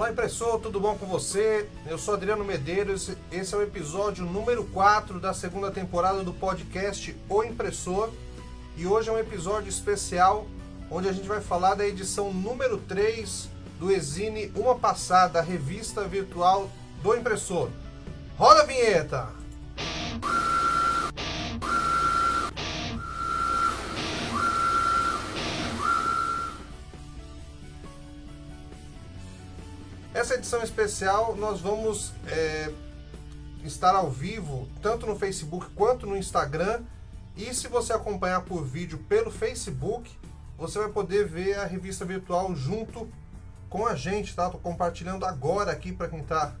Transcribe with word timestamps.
Olá, 0.00 0.10
impressor, 0.10 0.58
tudo 0.60 0.80
bom 0.80 0.96
com 0.96 1.04
você? 1.04 1.68
Eu 1.86 1.98
sou 1.98 2.14
Adriano 2.14 2.42
Medeiros. 2.42 3.10
Esse 3.30 3.54
é 3.54 3.58
o 3.58 3.62
episódio 3.62 4.24
número 4.24 4.64
4 4.64 5.20
da 5.20 5.34
segunda 5.34 5.70
temporada 5.70 6.22
do 6.22 6.32
podcast 6.32 7.14
O 7.28 7.44
Impressor. 7.44 8.08
E 8.78 8.86
hoje 8.86 9.10
é 9.10 9.12
um 9.12 9.18
episódio 9.18 9.68
especial 9.68 10.46
onde 10.90 11.06
a 11.06 11.12
gente 11.12 11.28
vai 11.28 11.42
falar 11.42 11.74
da 11.74 11.86
edição 11.86 12.32
número 12.32 12.78
3 12.78 13.50
do 13.78 13.90
Exine 13.90 14.50
Uma 14.56 14.74
Passada, 14.74 15.40
a 15.40 15.42
revista 15.42 16.02
virtual 16.04 16.70
do 17.02 17.14
impressor. 17.14 17.68
Roda 18.38 18.62
a 18.62 18.64
vinheta! 18.64 19.39
Edição 30.40 30.62
especial 30.62 31.36
nós 31.36 31.60
vamos 31.60 32.14
é, 32.26 32.72
estar 33.62 33.94
ao 33.94 34.10
vivo 34.10 34.66
tanto 34.80 35.04
no 35.06 35.14
Facebook 35.14 35.66
quanto 35.74 36.06
no 36.06 36.16
Instagram. 36.16 36.82
E 37.36 37.54
se 37.54 37.68
você 37.68 37.92
acompanhar 37.92 38.40
por 38.40 38.64
vídeo 38.64 38.98
pelo 39.06 39.30
Facebook, 39.30 40.10
você 40.56 40.78
vai 40.78 40.88
poder 40.88 41.28
ver 41.28 41.58
a 41.58 41.66
revista 41.66 42.06
virtual 42.06 42.56
junto 42.56 43.06
com 43.68 43.86
a 43.86 43.94
gente, 43.94 44.34
tá? 44.34 44.48
Tô 44.48 44.56
compartilhando 44.56 45.26
agora 45.26 45.70
aqui 45.72 45.92
para 45.92 46.08
quem 46.08 46.20
está 46.20 46.54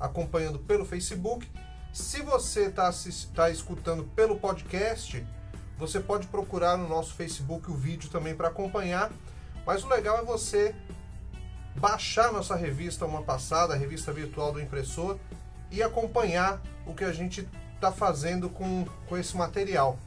acompanhando 0.00 0.58
pelo 0.60 0.86
Facebook. 0.86 1.46
Se 1.92 2.22
você 2.22 2.68
está 2.68 2.90
tá 3.34 3.50
escutando 3.50 4.04
pelo 4.16 4.38
podcast, 4.38 5.24
você 5.78 6.00
pode 6.00 6.26
procurar 6.28 6.78
no 6.78 6.88
nosso 6.88 7.12
Facebook 7.12 7.70
o 7.70 7.74
vídeo 7.74 8.08
também 8.08 8.34
para 8.34 8.48
acompanhar. 8.48 9.12
Mas 9.66 9.84
o 9.84 9.88
legal 9.88 10.16
é 10.16 10.22
você 10.22 10.74
baixar 11.78 12.32
nossa 12.32 12.56
revista 12.56 13.06
Uma 13.06 13.22
Passada, 13.22 13.74
a 13.74 13.76
revista 13.76 14.12
virtual 14.12 14.52
do 14.52 14.60
impressor, 14.60 15.16
e 15.70 15.82
acompanhar 15.82 16.60
o 16.86 16.94
que 16.94 17.04
a 17.04 17.12
gente 17.12 17.46
está 17.74 17.92
fazendo 17.92 18.48
com, 18.48 18.86
com 19.06 19.16
esse 19.16 19.36
material. 19.36 19.98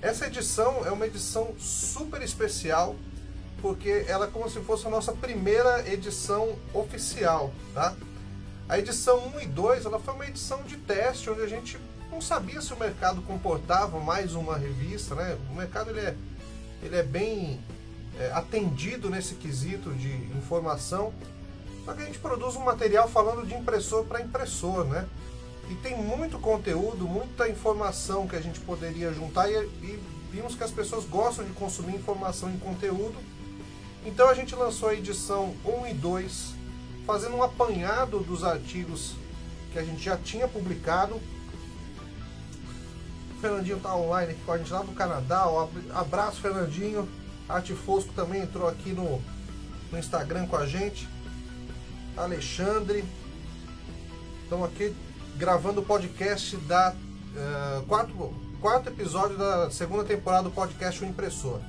Essa 0.00 0.26
edição 0.26 0.86
é 0.86 0.90
uma 0.90 1.06
edição 1.06 1.54
super 1.58 2.22
especial, 2.22 2.96
porque 3.60 4.06
ela 4.08 4.26
é 4.26 4.30
como 4.30 4.48
se 4.48 4.60
fosse 4.60 4.86
a 4.86 4.90
nossa 4.90 5.12
primeira 5.12 5.86
edição 5.92 6.56
oficial, 6.72 7.52
tá? 7.74 7.94
A 8.66 8.78
edição 8.78 9.26
1 9.36 9.40
e 9.40 9.46
2 9.46 9.84
ela 9.84 9.98
foi 9.98 10.14
uma 10.14 10.26
edição 10.26 10.62
de 10.62 10.76
teste, 10.76 11.28
onde 11.28 11.42
a 11.42 11.46
gente 11.46 11.78
não 12.10 12.20
sabia 12.20 12.62
se 12.62 12.72
o 12.72 12.78
mercado 12.78 13.20
comportava 13.22 13.98
mais 13.98 14.34
uma 14.34 14.56
revista, 14.56 15.14
né? 15.14 15.36
O 15.50 15.54
mercado 15.54 15.90
ele 15.90 16.00
é, 16.00 16.16
ele 16.82 16.96
é 16.96 17.02
bem 17.02 17.60
é, 18.20 18.30
atendido 18.32 19.08
nesse 19.08 19.34
quesito 19.34 19.90
de 19.94 20.12
informação. 20.36 21.12
Só 21.86 21.94
que 21.94 22.02
a 22.02 22.04
gente 22.04 22.18
produz 22.18 22.54
um 22.54 22.60
material 22.60 23.08
falando 23.08 23.46
de 23.46 23.54
impressor 23.54 24.04
para 24.04 24.20
impressor, 24.20 24.84
né? 24.84 25.08
E 25.70 25.74
tem 25.76 25.96
muito 25.96 26.38
conteúdo, 26.38 27.08
muita 27.08 27.48
informação 27.48 28.28
que 28.28 28.36
a 28.36 28.40
gente 28.40 28.60
poderia 28.60 29.10
juntar 29.12 29.50
e, 29.50 29.54
e 29.54 29.98
vimos 30.30 30.54
que 30.54 30.62
as 30.62 30.70
pessoas 30.70 31.06
gostam 31.06 31.44
de 31.44 31.52
consumir 31.52 31.94
informação 31.94 32.52
e 32.52 32.58
conteúdo. 32.58 33.16
Então 34.04 34.28
a 34.28 34.34
gente 34.34 34.54
lançou 34.54 34.90
a 34.90 34.94
edição 34.94 35.54
1 35.64 35.86
e 35.86 35.94
2, 35.94 36.54
fazendo 37.06 37.36
um 37.36 37.42
apanhado 37.42 38.20
dos 38.20 38.44
artigos 38.44 39.14
que 39.72 39.78
a 39.78 39.84
gente 39.84 40.02
já 40.02 40.16
tinha 40.16 40.46
publicado. 40.46 41.18
Fernandinho 43.40 43.78
está 43.78 43.96
online 43.96 44.32
aqui 44.32 44.40
com 44.44 44.52
a 44.52 44.58
gente 44.58 44.70
lá 44.70 44.82
do 44.82 44.92
Canadá. 44.92 45.48
Um 45.48 45.68
abraço, 45.94 46.40
Fernandinho. 46.40 47.08
Arte 47.50 47.74
Fosco 47.74 48.12
também 48.14 48.42
entrou 48.42 48.68
aqui 48.68 48.92
no, 48.92 49.20
no 49.90 49.98
Instagram 49.98 50.46
com 50.46 50.56
a 50.56 50.66
gente. 50.66 51.08
Alexandre. 52.16 53.04
Estão 54.42 54.64
aqui 54.64 54.94
gravando 55.36 55.80
o 55.80 55.84
podcast 55.84 56.56
da 56.58 56.92
uh, 56.94 57.86
quarto, 57.86 58.34
quarto 58.60 58.88
episódio 58.88 59.36
da 59.36 59.70
segunda 59.70 60.04
temporada 60.04 60.44
do 60.44 60.50
podcast 60.50 61.02
O 61.02 61.06
Impressor. 61.06 61.60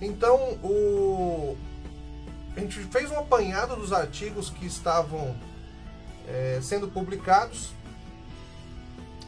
Então 0.00 0.36
o 0.62 1.56
a 2.56 2.60
gente 2.60 2.80
fez 2.84 3.10
um 3.10 3.18
apanhado 3.18 3.76
dos 3.76 3.92
artigos 3.92 4.48
que 4.48 4.64
estavam 4.64 5.36
é, 6.26 6.58
sendo 6.62 6.88
publicados 6.88 7.70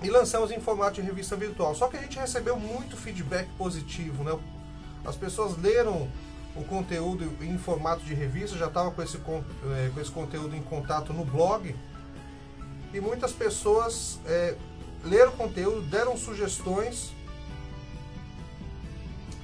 e 0.03 0.09
lançamos 0.09 0.51
em 0.51 0.59
formato 0.61 0.95
de 0.95 1.03
revista 1.03 1.37
virtual. 1.37 1.75
Só 1.75 1.89
que 1.89 1.99
a 1.99 2.01
gente 2.01 2.19
recebeu 2.19 2.59
muito 2.59 2.97
feedback 2.97 3.49
positivo, 3.59 4.25
né? 4.25 4.39
As 5.09 5.17
pessoas 5.17 5.57
leram 5.57 6.09
o 6.55 6.65
conteúdo 6.65 7.25
em 7.43 7.57
formato 7.57 8.05
de 8.05 8.15
revista, 8.15 8.57
já 8.57 8.67
estava 8.67 8.91
com 8.91 9.03
esse, 9.03 9.17
é, 9.17 9.91
com 9.93 10.01
esse 10.01 10.11
conteúdo 10.11 10.55
em 10.55 10.63
contato 10.63 11.13
no 11.13 11.25
blog. 11.25 11.75
E 12.93 13.01
muitas 13.01 13.33
pessoas 13.33 14.19
é, 14.27 14.55
leram 15.05 15.33
o 15.33 15.37
conteúdo, 15.37 15.83
deram 15.83 16.17
sugestões 16.17 17.13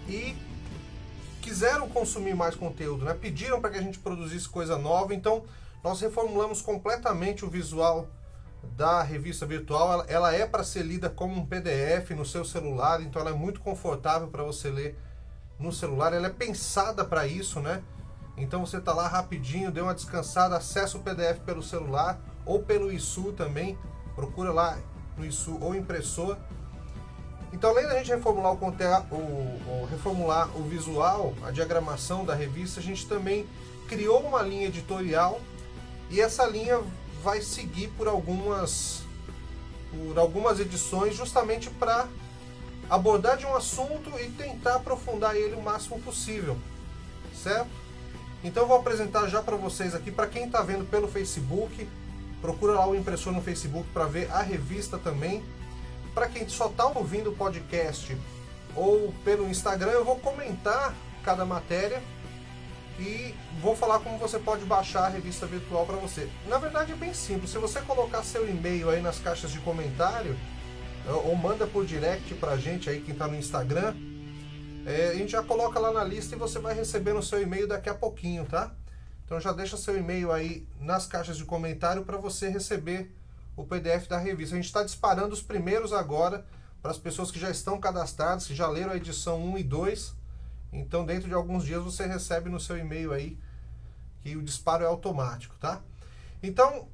e 0.08 0.36
quiseram 1.40 1.88
consumir 1.88 2.34
mais 2.34 2.54
conteúdo, 2.54 3.04
né? 3.04 3.14
pediram 3.14 3.60
para 3.60 3.70
que 3.70 3.78
a 3.78 3.82
gente 3.82 3.98
produzisse 3.98 4.48
coisa 4.48 4.78
nova. 4.78 5.14
Então, 5.14 5.44
nós 5.82 6.00
reformulamos 6.00 6.62
completamente 6.62 7.44
o 7.44 7.50
visual 7.50 8.08
da 8.76 9.02
revista 9.02 9.44
virtual. 9.44 10.04
Ela 10.08 10.34
é 10.34 10.46
para 10.46 10.64
ser 10.64 10.82
lida 10.82 11.08
como 11.10 11.38
um 11.40 11.46
PDF 11.46 12.10
no 12.16 12.24
seu 12.24 12.44
celular, 12.44 13.02
então 13.02 13.20
ela 13.20 13.30
é 13.30 13.34
muito 13.34 13.60
confortável 13.60 14.28
para 14.28 14.42
você 14.42 14.70
ler 14.70 14.98
no 15.58 15.72
celular, 15.72 16.12
ela 16.12 16.26
é 16.26 16.30
pensada 16.30 17.04
para 17.04 17.26
isso, 17.26 17.60
né? 17.60 17.82
Então 18.36 18.66
você 18.66 18.80
tá 18.80 18.92
lá 18.92 19.06
rapidinho, 19.06 19.70
deu 19.70 19.84
uma 19.84 19.94
descansada, 19.94 20.56
acessa 20.56 20.98
o 20.98 21.02
PDF 21.02 21.40
pelo 21.44 21.62
celular 21.62 22.18
ou 22.44 22.60
pelo 22.60 22.92
ISU 22.92 23.32
também, 23.32 23.78
procura 24.14 24.52
lá 24.52 24.78
no 25.16 25.24
ISU 25.24 25.58
ou 25.60 25.74
impressor. 25.74 26.36
Então 27.52 27.70
além 27.70 27.86
da 27.86 27.96
gente 27.98 28.10
reformular 28.10 28.52
o, 28.52 28.56
o, 28.56 29.82
o, 29.82 29.88
reformular 29.88 30.56
o 30.56 30.62
visual, 30.64 31.32
a 31.44 31.52
diagramação 31.52 32.24
da 32.24 32.34
revista, 32.34 32.80
a 32.80 32.82
gente 32.82 33.06
também 33.06 33.46
criou 33.88 34.20
uma 34.20 34.42
linha 34.42 34.66
editorial 34.66 35.40
e 36.10 36.20
essa 36.20 36.44
linha 36.46 36.82
vai 37.22 37.40
seguir 37.40 37.88
por 37.96 38.08
algumas 38.08 39.02
por 39.90 40.18
algumas 40.18 40.58
edições 40.58 41.14
justamente 41.14 41.70
para 41.70 42.08
abordar 42.88 43.36
de 43.36 43.46
um 43.46 43.54
assunto 43.54 44.10
e 44.20 44.30
tentar 44.30 44.76
aprofundar 44.76 45.34
ele 45.36 45.54
o 45.54 45.62
máximo 45.62 46.00
possível, 46.00 46.56
certo? 47.34 47.70
Então 48.42 48.66
vou 48.66 48.76
apresentar 48.76 49.26
já 49.28 49.42
para 49.42 49.56
vocês 49.56 49.94
aqui, 49.94 50.10
para 50.10 50.26
quem 50.26 50.44
está 50.44 50.62
vendo 50.62 50.84
pelo 50.84 51.08
Facebook, 51.08 51.88
procura 52.42 52.74
lá 52.74 52.86
o 52.86 52.94
impressor 52.94 53.32
no 53.32 53.40
Facebook 53.40 53.88
para 53.92 54.04
ver 54.04 54.30
a 54.30 54.42
revista 54.42 54.98
também. 54.98 55.42
Para 56.14 56.28
quem 56.28 56.46
só 56.48 56.66
está 56.66 56.86
ouvindo 56.86 57.30
o 57.30 57.34
podcast 57.34 58.16
ou 58.76 59.14
pelo 59.24 59.48
Instagram, 59.48 59.92
eu 59.92 60.04
vou 60.04 60.16
comentar 60.18 60.94
cada 61.24 61.44
matéria 61.44 62.02
e 62.98 63.34
vou 63.60 63.74
falar 63.74 63.98
como 64.00 64.18
você 64.18 64.38
pode 64.38 64.64
baixar 64.64 65.06
a 65.06 65.08
revista 65.08 65.46
virtual 65.46 65.86
para 65.86 65.96
você. 65.96 66.28
Na 66.46 66.58
verdade 66.58 66.92
é 66.92 66.94
bem 66.94 67.14
simples, 67.14 67.50
se 67.50 67.58
você 67.58 67.80
colocar 67.80 68.22
seu 68.22 68.48
e-mail 68.48 68.90
aí 68.90 69.00
nas 69.00 69.18
caixas 69.18 69.50
de 69.50 69.58
comentário, 69.60 70.36
ou 71.12 71.34
manda 71.36 71.66
por 71.66 71.84
direct 71.84 72.34
pra 72.36 72.56
gente 72.56 72.88
aí, 72.88 73.00
quem 73.00 73.14
tá 73.14 73.28
no 73.28 73.36
Instagram. 73.36 73.94
É, 74.86 75.10
a 75.10 75.14
gente 75.14 75.32
já 75.32 75.42
coloca 75.42 75.78
lá 75.78 75.92
na 75.92 76.04
lista 76.04 76.34
e 76.34 76.38
você 76.38 76.58
vai 76.58 76.74
receber 76.74 77.12
no 77.12 77.22
seu 77.22 77.40
e-mail 77.40 77.66
daqui 77.66 77.88
a 77.88 77.94
pouquinho, 77.94 78.44
tá? 78.44 78.72
Então 79.24 79.40
já 79.40 79.52
deixa 79.52 79.76
seu 79.76 79.96
e-mail 79.96 80.30
aí 80.30 80.66
nas 80.78 81.06
caixas 81.06 81.36
de 81.36 81.44
comentário 81.44 82.04
para 82.04 82.18
você 82.18 82.48
receber 82.48 83.14
o 83.56 83.64
PDF 83.64 84.06
da 84.08 84.18
revista. 84.18 84.54
A 84.54 84.58
gente 84.58 84.66
está 84.66 84.82
disparando 84.82 85.32
os 85.32 85.42
primeiros 85.42 85.92
agora 85.92 86.44
para 86.82 86.90
as 86.90 86.98
pessoas 86.98 87.30
que 87.30 87.38
já 87.38 87.50
estão 87.50 87.80
cadastradas, 87.80 88.46
que 88.46 88.54
já 88.54 88.68
leram 88.68 88.92
a 88.92 88.96
edição 88.96 89.42
1 89.42 89.58
e 89.58 89.62
2. 89.62 90.14
Então 90.72 91.04
dentro 91.06 91.28
de 91.28 91.34
alguns 91.34 91.64
dias 91.64 91.82
você 91.82 92.04
recebe 92.06 92.50
no 92.50 92.60
seu 92.60 92.76
e-mail 92.76 93.12
aí 93.12 93.38
que 94.22 94.36
o 94.36 94.42
disparo 94.42 94.84
é 94.84 94.86
automático, 94.86 95.54
tá? 95.58 95.80
Então 96.42 96.86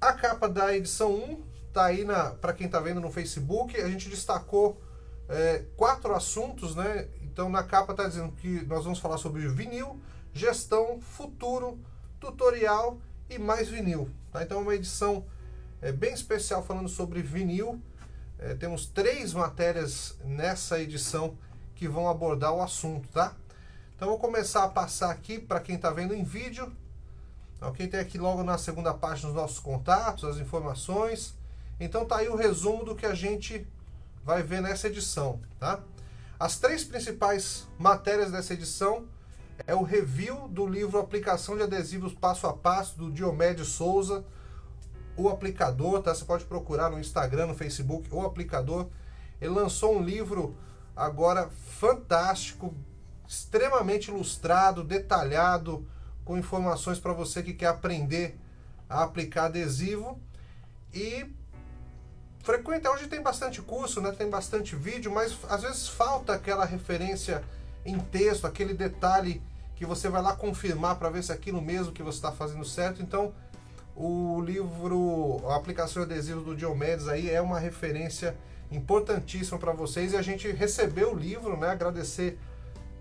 a 0.00 0.12
capa 0.12 0.48
da 0.48 0.76
edição 0.76 1.12
1 1.12 1.53
tá 1.74 1.86
aí 1.86 2.06
para 2.40 2.52
quem 2.52 2.66
está 2.66 2.78
vendo 2.80 3.00
no 3.00 3.10
Facebook. 3.10 3.78
A 3.80 3.88
gente 3.88 4.08
destacou 4.08 4.80
é, 5.28 5.64
quatro 5.76 6.14
assuntos, 6.14 6.74
né? 6.76 7.08
Então 7.22 7.48
na 7.50 7.64
capa 7.64 7.92
está 7.92 8.06
dizendo 8.06 8.32
que 8.32 8.64
nós 8.66 8.84
vamos 8.84 9.00
falar 9.00 9.18
sobre 9.18 9.46
vinil, 9.48 10.00
gestão, 10.32 11.00
futuro, 11.00 11.78
tutorial 12.20 12.98
e 13.28 13.38
mais 13.38 13.68
vinil. 13.68 14.08
Tá? 14.32 14.42
Então 14.42 14.58
é 14.58 14.62
uma 14.62 14.74
edição 14.74 15.26
é, 15.82 15.90
bem 15.90 16.14
especial 16.14 16.62
falando 16.62 16.88
sobre 16.88 17.20
vinil. 17.22 17.80
É, 18.38 18.54
temos 18.54 18.86
três 18.86 19.32
matérias 19.32 20.16
nessa 20.24 20.80
edição 20.80 21.36
que 21.74 21.88
vão 21.88 22.08
abordar 22.08 22.52
o 22.54 22.62
assunto, 22.62 23.08
tá? 23.08 23.34
Então 23.96 24.08
vou 24.08 24.18
começar 24.18 24.64
a 24.64 24.68
passar 24.68 25.10
aqui 25.10 25.38
para 25.38 25.60
quem 25.60 25.76
está 25.76 25.90
vendo 25.90 26.14
em 26.14 26.22
vídeo. 26.22 26.72
Então, 27.56 27.72
quem 27.72 27.88
tem 27.88 27.98
aqui 27.98 28.18
logo 28.18 28.42
na 28.42 28.58
segunda 28.58 28.92
página 28.92 29.30
os 29.30 29.34
nossos 29.34 29.58
contatos, 29.58 30.24
as 30.24 30.36
informações. 30.36 31.34
Então 31.78 32.04
tá 32.04 32.16
aí 32.16 32.28
o 32.28 32.36
resumo 32.36 32.84
do 32.84 32.94
que 32.94 33.06
a 33.06 33.14
gente 33.14 33.66
vai 34.24 34.42
ver 34.42 34.62
nessa 34.62 34.88
edição, 34.88 35.40
tá? 35.58 35.80
As 36.38 36.58
três 36.58 36.84
principais 36.84 37.68
matérias 37.78 38.30
dessa 38.30 38.54
edição 38.54 39.06
é 39.66 39.74
o 39.74 39.82
review 39.82 40.48
do 40.48 40.66
livro 40.66 40.98
Aplicação 40.98 41.56
de 41.56 41.62
Adesivos 41.62 42.12
Passo 42.12 42.46
a 42.46 42.52
Passo, 42.52 42.98
do 42.98 43.10
Diomedes 43.10 43.68
Souza, 43.68 44.24
o 45.16 45.28
aplicador, 45.28 46.02
tá? 46.02 46.14
Você 46.14 46.24
pode 46.24 46.44
procurar 46.44 46.90
no 46.90 46.98
Instagram, 46.98 47.46
no 47.46 47.54
Facebook, 47.54 48.08
o 48.12 48.22
aplicador. 48.22 48.88
Ele 49.40 49.52
lançou 49.52 49.96
um 49.96 50.02
livro 50.02 50.56
agora 50.96 51.48
fantástico, 51.78 52.74
extremamente 53.26 54.10
ilustrado, 54.10 54.82
detalhado, 54.82 55.86
com 56.24 56.36
informações 56.36 56.98
para 56.98 57.12
você 57.12 57.42
que 57.42 57.52
quer 57.52 57.66
aprender 57.66 58.38
a 58.88 59.04
aplicar 59.04 59.46
adesivo. 59.46 60.20
E 60.92 61.26
frequenta, 62.44 62.90
hoje 62.90 63.08
tem 63.08 63.22
bastante 63.22 63.62
curso, 63.62 64.02
né? 64.02 64.12
tem 64.12 64.28
bastante 64.28 64.76
vídeo, 64.76 65.10
mas 65.10 65.36
às 65.48 65.62
vezes 65.62 65.88
falta 65.88 66.34
aquela 66.34 66.66
referência 66.66 67.42
em 67.86 67.98
texto, 67.98 68.46
aquele 68.46 68.74
detalhe 68.74 69.42
que 69.74 69.86
você 69.86 70.10
vai 70.10 70.20
lá 70.20 70.36
confirmar 70.36 70.96
para 70.96 71.08
ver 71.08 71.24
se 71.24 71.32
é 71.32 71.34
aquilo 71.34 71.60
mesmo 71.60 71.92
que 71.92 72.02
você 72.02 72.18
está 72.18 72.30
fazendo 72.30 72.64
certo. 72.64 73.02
Então, 73.02 73.32
o 73.96 74.42
livro, 74.42 75.40
a 75.48 75.56
aplicação 75.56 76.04
de 76.04 76.12
adesivo 76.12 76.42
do 76.42 76.54
Diomedes 76.54 77.08
aí 77.08 77.30
é 77.30 77.40
uma 77.40 77.58
referência 77.58 78.36
importantíssima 78.70 79.58
para 79.58 79.72
vocês 79.72 80.12
e 80.12 80.16
a 80.16 80.22
gente 80.22 80.46
recebeu 80.52 81.12
o 81.12 81.16
livro, 81.16 81.56
né? 81.56 81.68
Agradecer 81.68 82.38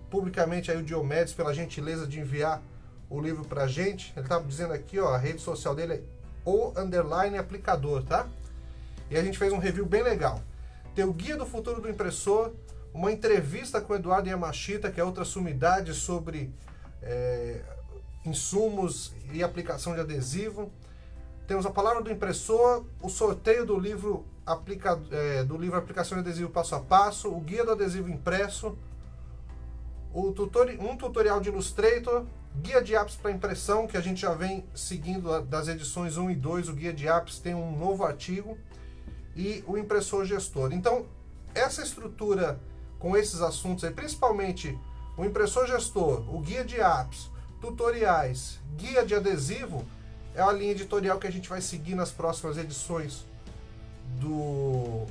publicamente 0.10 0.72
aí 0.72 0.78
o 0.78 0.84
Diomedes 0.84 1.34
pela 1.34 1.54
gentileza 1.54 2.08
de 2.08 2.20
enviar 2.20 2.62
o 3.10 3.20
livro 3.20 3.44
para 3.44 3.68
gente. 3.68 4.14
Ele 4.16 4.28
tá 4.28 4.40
dizendo 4.40 4.74
aqui, 4.74 5.00
ó, 5.00 5.14
a 5.14 5.18
rede 5.18 5.42
social 5.42 5.76
dele 5.76 5.94
é 5.96 6.02
o 6.46 6.72
underline 6.78 7.38
aplicador, 7.38 8.04
tá? 8.04 8.28
E 9.14 9.18
a 9.18 9.24
gente 9.24 9.38
fez 9.38 9.54
um 9.54 9.60
review 9.60 9.86
bem 9.86 10.02
legal. 10.02 10.42
Tem 10.96 11.06
o 11.06 11.14
Guia 11.14 11.38
do 11.38 11.46
Futuro 11.46 11.80
do 11.80 11.88
Impressor, 11.88 12.52
uma 12.92 13.12
entrevista 13.12 13.80
com 13.80 13.94
o 13.94 13.96
Eduardo 13.96 14.28
Yamashita, 14.28 14.92
que 14.92 15.00
é 15.00 15.04
outra 15.04 15.24
sumidade 15.24 15.94
sobre 15.94 16.52
é, 17.00 17.62
insumos 18.26 19.14
e 19.32 19.44
aplicação 19.44 19.94
de 19.94 20.00
adesivo. 20.00 20.72
Temos 21.46 21.64
a 21.64 21.70
palavra 21.70 22.02
do 22.02 22.12
impressor, 22.12 22.86
o 23.04 23.10
sorteio 23.10 23.68
do 23.68 23.78
livro, 23.78 24.26
aplica, 24.44 25.00
é, 25.12 25.44
do 25.44 25.58
livro 25.60 25.78
Aplicação 25.78 26.18
de 26.18 26.28
Adesivo 26.28 26.50
Passo 26.50 26.74
a 26.74 26.80
Passo, 26.80 27.30
o 27.30 27.40
guia 27.40 27.64
do 27.64 27.72
adesivo 27.72 28.10
impresso, 28.10 28.76
o 30.12 30.32
tutori, 30.32 30.76
um 30.80 30.98
tutorial 30.98 31.40
de 31.40 31.50
Illustrator, 31.50 32.26
guia 32.58 32.82
de 32.82 32.96
apps 32.96 33.16
para 33.16 33.30
impressão, 33.30 33.86
que 33.86 33.96
a 33.96 34.02
gente 34.02 34.22
já 34.22 34.34
vem 34.34 34.66
seguindo 34.74 35.40
das 35.44 35.68
edições 35.68 36.18
1 36.18 36.32
e 36.32 36.36
2, 36.36 36.70
o 36.70 36.74
guia 36.74 36.94
de 36.94 37.08
apps 37.08 37.38
tem 37.38 37.54
um 37.54 37.78
novo 37.78 38.04
artigo, 38.04 38.58
e 39.36 39.64
o 39.68 39.78
impressor 39.78 40.26
gestor. 40.26 40.72
Então, 40.72 41.06
essa 41.54 41.82
estrutura 41.82 42.60
com 43.00 43.18
esses 43.18 43.42
assuntos 43.42 43.84
aí, 43.84 43.92
principalmente 43.92 44.78
o 45.18 45.26
impressor 45.26 45.68
gestor, 45.68 46.24
o 46.34 46.40
guia 46.40 46.64
de 46.64 46.80
apps, 46.80 47.30
tutoriais, 47.62 48.60
guia 48.76 49.06
de 49.06 49.14
adesivo, 49.14 49.86
é 50.36 50.42
a 50.42 50.52
linha 50.52 50.72
editorial 50.72 51.20
que 51.20 51.28
a 51.28 51.32
gente 51.32 51.48
vai 51.48 51.62
seguir 51.62 51.96
nas 51.96 52.12
próximas 52.12 52.58
edições 52.58 53.26
do, 54.20 55.06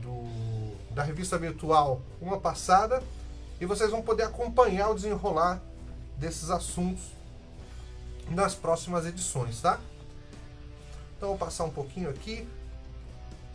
do 0.00 0.94
da 0.94 1.02
revista 1.02 1.38
virtual 1.38 2.02
Uma 2.20 2.38
Passada 2.38 3.02
e 3.60 3.66
vocês 3.66 3.90
vão 3.90 4.02
poder 4.02 4.24
acompanhar 4.24 4.90
o 4.90 4.94
desenrolar 4.94 5.60
desses 6.16 6.50
assuntos 6.50 7.02
nas 8.30 8.54
próximas 8.54 9.06
edições, 9.06 9.60
tá? 9.60 9.80
Então 11.16 11.30
vou 11.30 11.38
passar 11.38 11.64
um 11.64 11.70
pouquinho 11.70 12.10
aqui. 12.10 12.46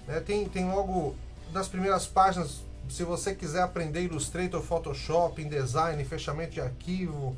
Né? 0.08 0.20
Tem, 0.20 0.48
tem 0.48 0.70
logo 0.70 1.16
nas 1.52 1.68
primeiras 1.68 2.06
páginas, 2.06 2.62
se 2.90 3.04
você 3.04 3.34
quiser 3.34 3.62
aprender 3.62 4.02
Illustrator, 4.02 4.62
Photoshop, 4.62 5.42
InDesign, 5.42 6.04
fechamento 6.04 6.52
de 6.52 6.62
arquivo, 6.62 7.36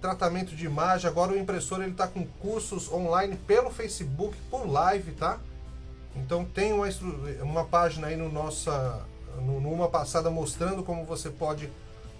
tratamento 0.00 0.54
de 0.54 0.66
imagem. 0.66 1.08
Agora 1.08 1.32
o 1.32 1.38
impressor 1.38 1.80
ele 1.80 1.92
está 1.92 2.06
com 2.06 2.26
cursos 2.26 2.90
online 2.92 3.36
pelo 3.46 3.70
Facebook 3.70 4.36
por 4.50 4.66
live, 4.68 5.12
tá? 5.12 5.38
Então 6.16 6.44
tem 6.44 6.72
uma, 6.72 6.86
uma 7.42 7.64
página 7.64 8.08
aí 8.08 8.16
no 8.16 8.30
nossa 8.30 9.04
no, 9.42 9.60
numa 9.60 9.88
passada 9.88 10.30
mostrando 10.30 10.82
como 10.82 11.04
você 11.04 11.30
pode 11.30 11.70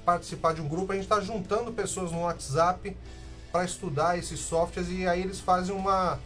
participar 0.04 0.54
de 0.54 0.60
um 0.60 0.68
grupo. 0.68 0.92
A 0.92 0.94
gente 0.94 1.04
está 1.04 1.20
juntando 1.20 1.72
pessoas 1.72 2.10
no 2.10 2.22
WhatsApp 2.22 2.96
para 3.52 3.64
estudar 3.64 4.18
esses 4.18 4.40
softwares 4.40 4.90
e 4.90 5.06
aí 5.06 5.22
eles 5.22 5.40
fazem 5.40 5.74
uma 5.74 6.18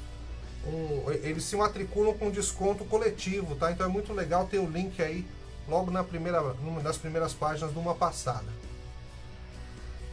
um, 0.66 1.10
eles 1.10 1.44
se 1.44 1.56
matriculam 1.56 2.14
com 2.14 2.31
desconto 2.31 2.84
coletivo, 2.84 3.55
tá? 3.56 3.70
Então 3.70 3.87
é 3.87 3.88
muito 3.88 4.12
legal 4.12 4.46
ter 4.46 4.58
o 4.58 4.69
link 4.69 5.00
aí 5.02 5.26
logo 5.69 5.90
na 5.90 6.02
primeira, 6.02 6.43
das 6.82 6.96
primeiras 6.96 7.32
páginas 7.32 7.72
de 7.72 7.78
uma 7.78 7.94
passada. 7.94 8.46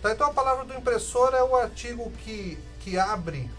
Tá, 0.01 0.11
então 0.11 0.27
a 0.27 0.33
palavra 0.33 0.65
do 0.65 0.73
impressor 0.73 1.33
é 1.33 1.43
o 1.43 1.55
artigo 1.55 2.11
que, 2.23 2.59
que 2.81 2.97
abre 2.97 3.49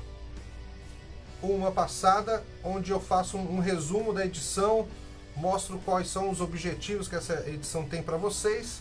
uma 1.42 1.72
passada 1.72 2.44
onde 2.62 2.90
eu 2.90 3.00
faço 3.00 3.36
um, 3.36 3.56
um 3.56 3.60
resumo 3.60 4.12
da 4.12 4.24
edição, 4.24 4.86
mostro 5.34 5.78
quais 5.84 6.08
são 6.08 6.30
os 6.30 6.40
objetivos 6.40 7.08
que 7.08 7.16
essa 7.16 7.44
edição 7.48 7.84
tem 7.84 8.02
para 8.02 8.16
vocês. 8.16 8.80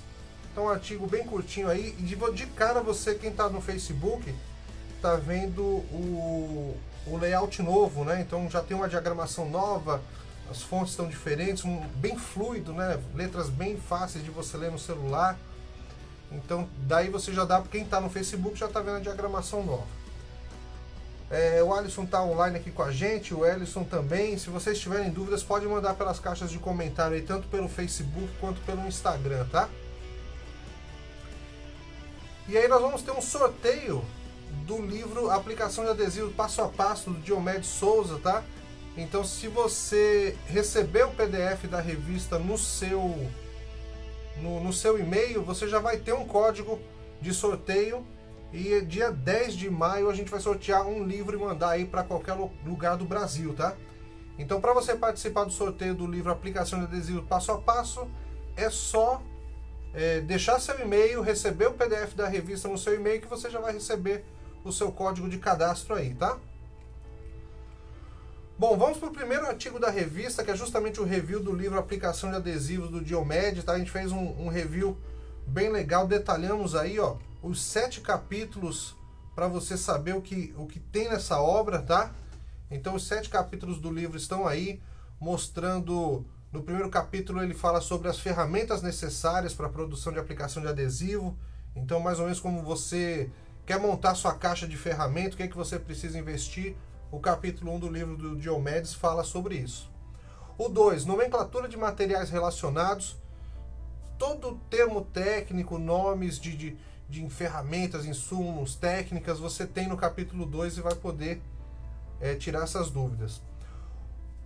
Então 0.51 0.65
um 0.65 0.69
artigo 0.69 1.05
bem 1.07 1.25
curtinho 1.25 1.67
aí 1.69 1.95
e 1.99 2.03
de, 2.03 2.15
de 2.15 2.45
cara 2.47 2.81
você 2.81 3.15
quem 3.15 3.29
está 3.29 3.49
no 3.49 3.61
Facebook 3.61 4.33
está 4.95 5.15
vendo 5.15 5.61
o, 5.61 6.77
o 7.07 7.17
layout 7.17 7.61
novo, 7.61 8.03
né? 8.03 8.21
Então 8.21 8.49
já 8.49 8.61
tem 8.61 8.75
uma 8.75 8.89
diagramação 8.89 9.49
nova, 9.49 10.01
as 10.49 10.61
fontes 10.61 10.91
estão 10.91 11.07
diferentes, 11.07 11.65
um, 11.65 11.79
bem 11.95 12.17
fluido, 12.17 12.73
né? 12.73 12.99
Letras 13.15 13.49
bem 13.49 13.77
fáceis 13.77 14.23
de 14.23 14.31
você 14.31 14.57
ler 14.57 14.71
no 14.71 14.79
celular. 14.79 15.37
Então, 16.31 16.67
daí 16.79 17.09
você 17.09 17.31
já 17.31 17.45
dá, 17.45 17.61
quem 17.61 17.83
está 17.83 18.01
no 18.01 18.09
Facebook 18.09 18.57
já 18.57 18.65
está 18.65 18.79
vendo 18.79 18.97
a 18.97 18.99
diagramação 18.99 19.63
nova. 19.63 20.05
É, 21.29 21.61
o 21.63 21.73
Alisson 21.73 22.03
está 22.03 22.23
online 22.23 22.57
aqui 22.57 22.71
com 22.71 22.83
a 22.83 22.91
gente, 22.91 23.33
o 23.33 23.45
Ellison 23.45 23.83
também. 23.83 24.37
Se 24.37 24.49
vocês 24.49 24.79
tiverem 24.79 25.09
dúvidas, 25.09 25.43
pode 25.43 25.65
mandar 25.65 25.95
pelas 25.95 26.19
caixas 26.19 26.51
de 26.51 26.59
comentário 26.59 27.15
aí, 27.15 27.21
tanto 27.21 27.47
pelo 27.47 27.67
Facebook 27.67 28.29
quanto 28.39 28.61
pelo 28.61 28.85
Instagram, 28.87 29.45
tá? 29.51 29.67
E 32.47 32.55
aí 32.55 32.67
nós 32.67 32.79
vamos 32.79 33.01
ter 33.01 33.11
um 33.11 33.21
sorteio 33.21 34.05
do 34.65 34.81
livro 34.81 35.29
Aplicação 35.29 35.83
de 35.83 35.91
Adesivo 35.91 36.31
Passo 36.31 36.61
a 36.61 36.67
Passo 36.67 37.09
do 37.09 37.19
Diomedes 37.19 37.69
Souza, 37.69 38.19
tá? 38.19 38.43
Então 38.97 39.23
se 39.23 39.47
você 39.47 40.37
receber 40.47 41.05
o 41.05 41.11
PDF 41.11 41.65
da 41.69 41.81
revista 41.81 42.39
no 42.39 42.57
seu 42.57 43.29
no, 44.37 44.61
no 44.61 44.73
seu 44.73 44.99
e-mail, 44.99 45.43
você 45.43 45.67
já 45.67 45.79
vai 45.79 45.97
ter 45.97 46.13
um 46.13 46.25
código 46.25 46.79
de 47.21 47.33
sorteio 47.33 48.05
e 48.51 48.81
dia 48.81 49.11
10 49.11 49.55
de 49.55 49.69
maio 49.69 50.09
a 50.09 50.13
gente 50.13 50.31
vai 50.31 50.39
sortear 50.39 50.85
um 50.87 51.03
livro 51.05 51.37
e 51.37 51.39
mandar 51.39 51.71
aí 51.71 51.85
para 51.85 52.03
qualquer 52.03 52.33
lugar 52.65 52.97
do 52.97 53.05
Brasil, 53.05 53.53
tá? 53.53 53.75
Então, 54.37 54.59
para 54.59 54.73
você 54.73 54.95
participar 54.95 55.45
do 55.45 55.51
sorteio 55.51 55.93
do 55.93 56.05
livro 56.05 56.31
Aplicação 56.31 56.79
de 56.79 56.85
Adesivo 56.85 57.23
Passo 57.23 57.51
a 57.51 57.57
Passo, 57.57 58.07
é 58.55 58.69
só 58.69 59.21
é, 59.93 60.19
deixar 60.21 60.59
seu 60.59 60.79
e-mail, 60.79 61.21
receber 61.21 61.67
o 61.67 61.73
PDF 61.73 62.13
da 62.15 62.27
revista 62.27 62.67
no 62.67 62.77
seu 62.77 62.95
e-mail 62.95 63.21
que 63.21 63.27
você 63.27 63.49
já 63.49 63.59
vai 63.59 63.73
receber 63.73 64.25
o 64.65 64.73
seu 64.73 64.91
código 64.91 65.29
de 65.29 65.37
cadastro 65.37 65.95
aí, 65.95 66.13
tá? 66.13 66.37
Bom, 68.57 68.77
vamos 68.77 68.97
para 68.97 69.09
o 69.09 69.13
primeiro 69.13 69.45
artigo 69.45 69.79
da 69.79 69.89
revista, 69.89 70.43
que 70.43 70.49
é 70.49 70.55
justamente 70.55 70.99
o 70.99 71.03
review 71.03 71.41
do 71.41 71.53
livro 71.53 71.77
Aplicação 71.77 72.29
de 72.29 72.37
Adesivos 72.37 72.89
do 72.89 73.03
Diomed, 73.03 73.63
tá? 73.63 73.73
A 73.73 73.77
gente 73.77 73.91
fez 73.91 74.11
um, 74.11 74.45
um 74.45 74.47
review 74.47 74.97
bem 75.45 75.69
legal, 75.69 76.07
detalhamos 76.07 76.75
aí, 76.75 76.99
ó, 76.99 77.17
os 77.43 77.61
sete 77.61 78.01
capítulos 78.01 78.95
para 79.35 79.47
você 79.47 79.77
saber 79.77 80.15
o 80.15 80.21
que, 80.21 80.55
o 80.57 80.65
que 80.65 80.79
tem 80.79 81.09
nessa 81.09 81.39
obra, 81.39 81.79
tá? 81.79 82.15
Então, 82.71 82.95
os 82.95 83.05
sete 83.05 83.29
capítulos 83.29 83.79
do 83.79 83.91
livro 83.91 84.17
estão 84.17 84.47
aí, 84.47 84.81
mostrando. 85.19 86.25
No 86.51 86.63
primeiro 86.63 86.89
capítulo, 86.89 87.43
ele 87.43 87.53
fala 87.53 87.81
sobre 87.81 88.07
as 88.07 88.17
ferramentas 88.17 88.81
necessárias 88.81 89.53
para 89.53 89.67
a 89.67 89.69
produção 89.69 90.13
de 90.13 90.19
aplicação 90.19 90.61
de 90.61 90.69
adesivo. 90.69 91.37
Então, 91.75 91.99
mais 91.99 92.17
ou 92.17 92.23
menos 92.23 92.39
como 92.39 92.63
você 92.63 93.29
quer 93.65 93.79
montar 93.79 94.15
sua 94.15 94.33
caixa 94.33 94.67
de 94.67 94.77
ferramenta, 94.77 95.33
o 95.33 95.37
que 95.37 95.43
é 95.43 95.47
que 95.47 95.57
você 95.57 95.79
precisa 95.79 96.17
investir 96.17 96.75
o 97.11 97.19
capítulo 97.19 97.73
1 97.75 97.79
do 97.79 97.89
livro 97.89 98.17
do 98.17 98.35
Diomedes 98.35 98.93
fala 98.93 99.23
sobre 99.23 99.55
isso. 99.55 99.89
O 100.57 100.69
2, 100.69 101.05
nomenclatura 101.05 101.67
de 101.67 101.77
materiais 101.77 102.29
relacionados. 102.29 103.17
Todo 104.17 104.59
termo 104.69 105.01
técnico, 105.01 105.77
nomes 105.77 106.39
de, 106.39 106.55
de, 106.55 106.77
de 107.09 107.29
ferramentas, 107.29 108.05
insumos, 108.05 108.75
técnicas, 108.75 109.39
você 109.39 109.65
tem 109.65 109.87
no 109.87 109.97
capítulo 109.97 110.45
2 110.45 110.77
e 110.77 110.81
vai 110.81 110.95
poder 110.95 111.41
é, 112.21 112.35
tirar 112.35 112.63
essas 112.63 112.89
dúvidas. 112.89 113.41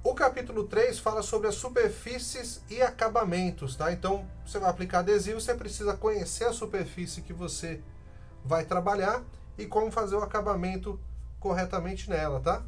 O 0.04 0.16
capítulo 0.16 0.64
3 0.64 0.98
fala 0.98 1.22
sobre 1.22 1.48
as 1.48 1.56
superfícies 1.56 2.62
e 2.70 2.82
acabamentos, 2.82 3.76
tá? 3.76 3.92
Então, 3.92 4.26
você 4.46 4.58
vai 4.58 4.70
aplicar 4.70 5.00
adesivo, 5.00 5.42
você 5.42 5.54
precisa 5.54 5.96
conhecer 5.96 6.46
a 6.46 6.54
superfície 6.54 7.22
que 7.22 7.34
você 7.34 7.82
vai 8.44 8.66
trabalhar 8.66 9.24
e 9.58 9.66
como 9.66 9.92
fazer 9.92 10.16
o 10.16 10.24
acabamento 10.24 11.00
corretamente 11.40 12.10
nela, 12.10 12.40
tá? 12.40 12.64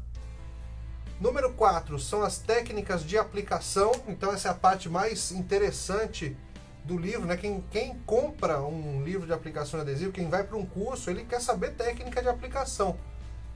Número 1.20 1.52
4 1.52 1.98
são 1.98 2.22
as 2.22 2.38
técnicas 2.38 3.04
de 3.04 3.16
aplicação. 3.16 3.92
Então 4.08 4.32
essa 4.32 4.48
é 4.48 4.50
a 4.50 4.54
parte 4.54 4.88
mais 4.88 5.30
interessante 5.30 6.36
do 6.84 6.98
livro, 6.98 7.26
né? 7.26 7.36
Quem, 7.36 7.62
quem 7.70 7.98
compra 8.00 8.60
um 8.60 9.02
livro 9.04 9.26
de 9.26 9.32
aplicação 9.32 9.78
de 9.78 9.90
adesivo, 9.90 10.12
quem 10.12 10.28
vai 10.28 10.42
para 10.42 10.56
um 10.56 10.66
curso, 10.66 11.10
ele 11.10 11.24
quer 11.24 11.40
saber 11.40 11.74
técnica 11.74 12.20
de 12.20 12.28
aplicação. 12.28 12.98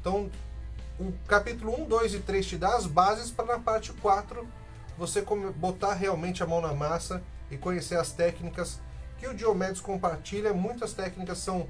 Então, 0.00 0.30
o 0.98 1.12
capítulo 1.26 1.82
1, 1.82 1.88
2 1.88 2.14
e 2.14 2.18
3 2.20 2.46
te 2.46 2.56
dá 2.56 2.76
as 2.76 2.86
bases 2.86 3.30
para 3.30 3.46
na 3.46 3.58
parte 3.58 3.92
4 3.92 4.46
você 4.96 5.22
botar 5.56 5.94
realmente 5.94 6.42
a 6.42 6.46
mão 6.46 6.60
na 6.60 6.72
massa 6.72 7.22
e 7.50 7.56
conhecer 7.56 7.98
as 7.98 8.12
técnicas 8.12 8.80
que 9.18 9.26
o 9.26 9.34
Diomedes 9.34 9.80
compartilha. 9.80 10.54
Muitas 10.54 10.92
técnicas 10.92 11.38
são 11.38 11.68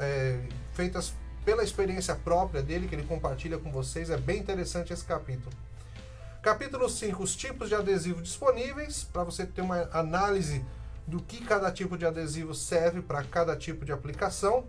é, 0.00 0.38
feitas 0.72 1.14
pela 1.44 1.64
experiência 1.64 2.14
própria 2.14 2.62
dele, 2.62 2.86
que 2.86 2.94
ele 2.94 3.04
compartilha 3.04 3.58
com 3.58 3.70
vocês. 3.70 4.10
É 4.10 4.16
bem 4.16 4.38
interessante 4.38 4.92
esse 4.92 5.04
capítulo. 5.04 5.50
Capítulo 6.42 6.88
5, 6.88 7.22
os 7.22 7.34
tipos 7.34 7.68
de 7.68 7.74
adesivo 7.74 8.22
disponíveis, 8.22 9.04
para 9.04 9.24
você 9.24 9.44
ter 9.44 9.60
uma 9.60 9.88
análise 9.92 10.64
do 11.06 11.20
que 11.20 11.44
cada 11.44 11.72
tipo 11.72 11.96
de 11.96 12.06
adesivo 12.06 12.54
serve 12.54 13.02
para 13.02 13.24
cada 13.24 13.56
tipo 13.56 13.84
de 13.84 13.92
aplicação. 13.92 14.64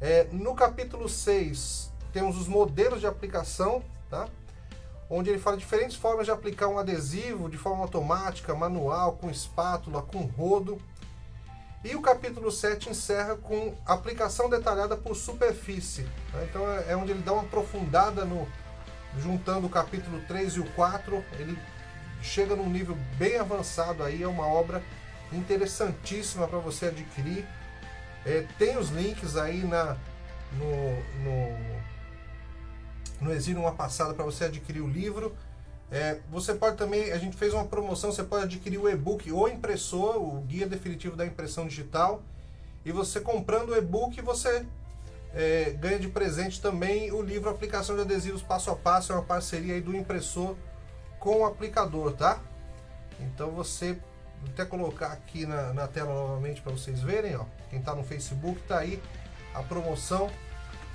É, 0.00 0.28
no 0.30 0.54
capítulo 0.54 1.08
6, 1.08 1.92
temos 2.12 2.38
os 2.38 2.46
modelos 2.46 3.00
de 3.00 3.06
aplicação, 3.06 3.82
tá? 4.10 4.28
onde 5.08 5.30
ele 5.30 5.38
fala 5.38 5.56
diferentes 5.56 5.96
formas 5.96 6.26
de 6.26 6.32
aplicar 6.32 6.68
um 6.68 6.78
adesivo 6.78 7.48
de 7.48 7.58
forma 7.58 7.82
automática, 7.82 8.54
manual, 8.54 9.12
com 9.12 9.30
espátula, 9.30 10.02
com 10.02 10.20
rodo. 10.20 10.80
E 11.84 11.96
o 11.96 12.00
capítulo 12.00 12.50
7 12.50 12.90
encerra 12.90 13.36
com 13.36 13.74
aplicação 13.84 14.48
detalhada 14.48 14.96
por 14.96 15.16
superfície. 15.16 16.02
Né? 16.32 16.46
Então 16.48 16.70
é, 16.70 16.92
é 16.92 16.96
onde 16.96 17.12
ele 17.12 17.22
dá 17.22 17.32
uma 17.32 17.42
aprofundada 17.42 18.24
no. 18.24 18.46
Juntando 19.18 19.66
o 19.66 19.70
capítulo 19.70 20.22
3 20.26 20.54
e 20.54 20.60
o 20.60 20.64
4, 20.70 21.22
ele 21.38 21.58
chega 22.22 22.56
num 22.56 22.70
nível 22.70 22.96
bem 23.18 23.36
avançado 23.36 24.02
aí, 24.02 24.22
é 24.22 24.26
uma 24.26 24.46
obra 24.46 24.82
interessantíssima 25.30 26.48
para 26.48 26.58
você 26.58 26.86
adquirir. 26.86 27.46
É, 28.24 28.46
tem 28.58 28.78
os 28.78 28.88
links 28.88 29.36
aí 29.36 29.64
na, 29.64 29.98
no, 30.52 30.96
no 31.22 31.82
no 33.22 33.32
Exílio 33.32 33.60
uma 33.60 33.72
passada 33.72 34.12
para 34.12 34.24
você 34.24 34.44
adquirir 34.44 34.80
o 34.80 34.88
livro. 34.88 35.34
É, 35.92 36.20
você 36.30 36.54
pode 36.54 36.78
também, 36.78 37.12
a 37.12 37.18
gente 37.18 37.36
fez 37.36 37.52
uma 37.52 37.66
promoção, 37.66 38.10
você 38.10 38.24
pode 38.24 38.44
adquirir 38.44 38.78
o 38.78 38.88
e-book 38.88 39.30
ou 39.30 39.46
impressor, 39.46 40.16
o 40.16 40.40
guia 40.40 40.66
definitivo 40.66 41.14
da 41.14 41.26
impressão 41.26 41.68
digital. 41.68 42.22
E 42.82 42.90
você 42.90 43.20
comprando 43.20 43.70
o 43.70 43.76
e-book, 43.76 44.18
você 44.22 44.64
é, 45.34 45.70
ganha 45.78 45.98
de 45.98 46.08
presente 46.08 46.62
também 46.62 47.12
o 47.12 47.20
livro 47.20 47.50
Aplicação 47.50 47.94
de 47.94 48.00
Adesivos 48.00 48.40
Passo 48.40 48.70
a 48.70 48.74
Passo, 48.74 49.12
é 49.12 49.16
uma 49.16 49.22
parceria 49.22 49.74
aí 49.74 49.82
do 49.82 49.94
impressor 49.94 50.56
com 51.20 51.40
o 51.40 51.44
aplicador, 51.44 52.12
tá? 52.14 52.40
Então 53.20 53.50
você, 53.50 53.92
vou 54.40 54.50
até 54.50 54.64
colocar 54.64 55.08
aqui 55.08 55.44
na, 55.44 55.74
na 55.74 55.86
tela 55.86 56.14
novamente 56.14 56.62
para 56.62 56.72
vocês 56.72 57.00
verem, 57.00 57.36
ó. 57.36 57.44
Quem 57.68 57.78
está 57.78 57.94
no 57.94 58.02
Facebook 58.02 58.58
tá 58.62 58.78
aí 58.78 58.98
a 59.54 59.62
promoção 59.62 60.30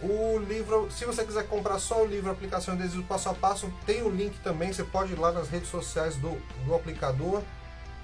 o 0.01 0.37
livro, 0.37 0.91
se 0.91 1.05
você 1.05 1.25
quiser 1.25 1.47
comprar 1.47 1.79
só 1.79 2.03
o 2.03 2.05
livro 2.05 2.29
Aplicação 2.29 2.75
de 2.75 2.83
Adesivo 2.83 3.03
Passo 3.03 3.29
a 3.29 3.33
Passo, 3.33 3.73
tem 3.85 4.03
o 4.03 4.09
link 4.09 4.37
também. 4.39 4.71
Você 4.71 4.83
pode 4.83 5.13
ir 5.13 5.19
lá 5.19 5.31
nas 5.31 5.49
redes 5.49 5.69
sociais 5.69 6.15
do, 6.17 6.39
do 6.65 6.75
aplicador 6.75 7.41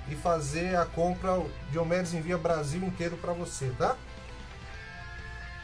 e 0.10 0.16
fazer 0.16 0.76
a 0.76 0.86
compra. 0.86 1.40
Diomedes 1.72 2.14
envia 2.14 2.38
Brasil 2.38 2.82
inteiro 2.84 3.16
para 3.18 3.34
você, 3.34 3.72
tá? 3.78 3.96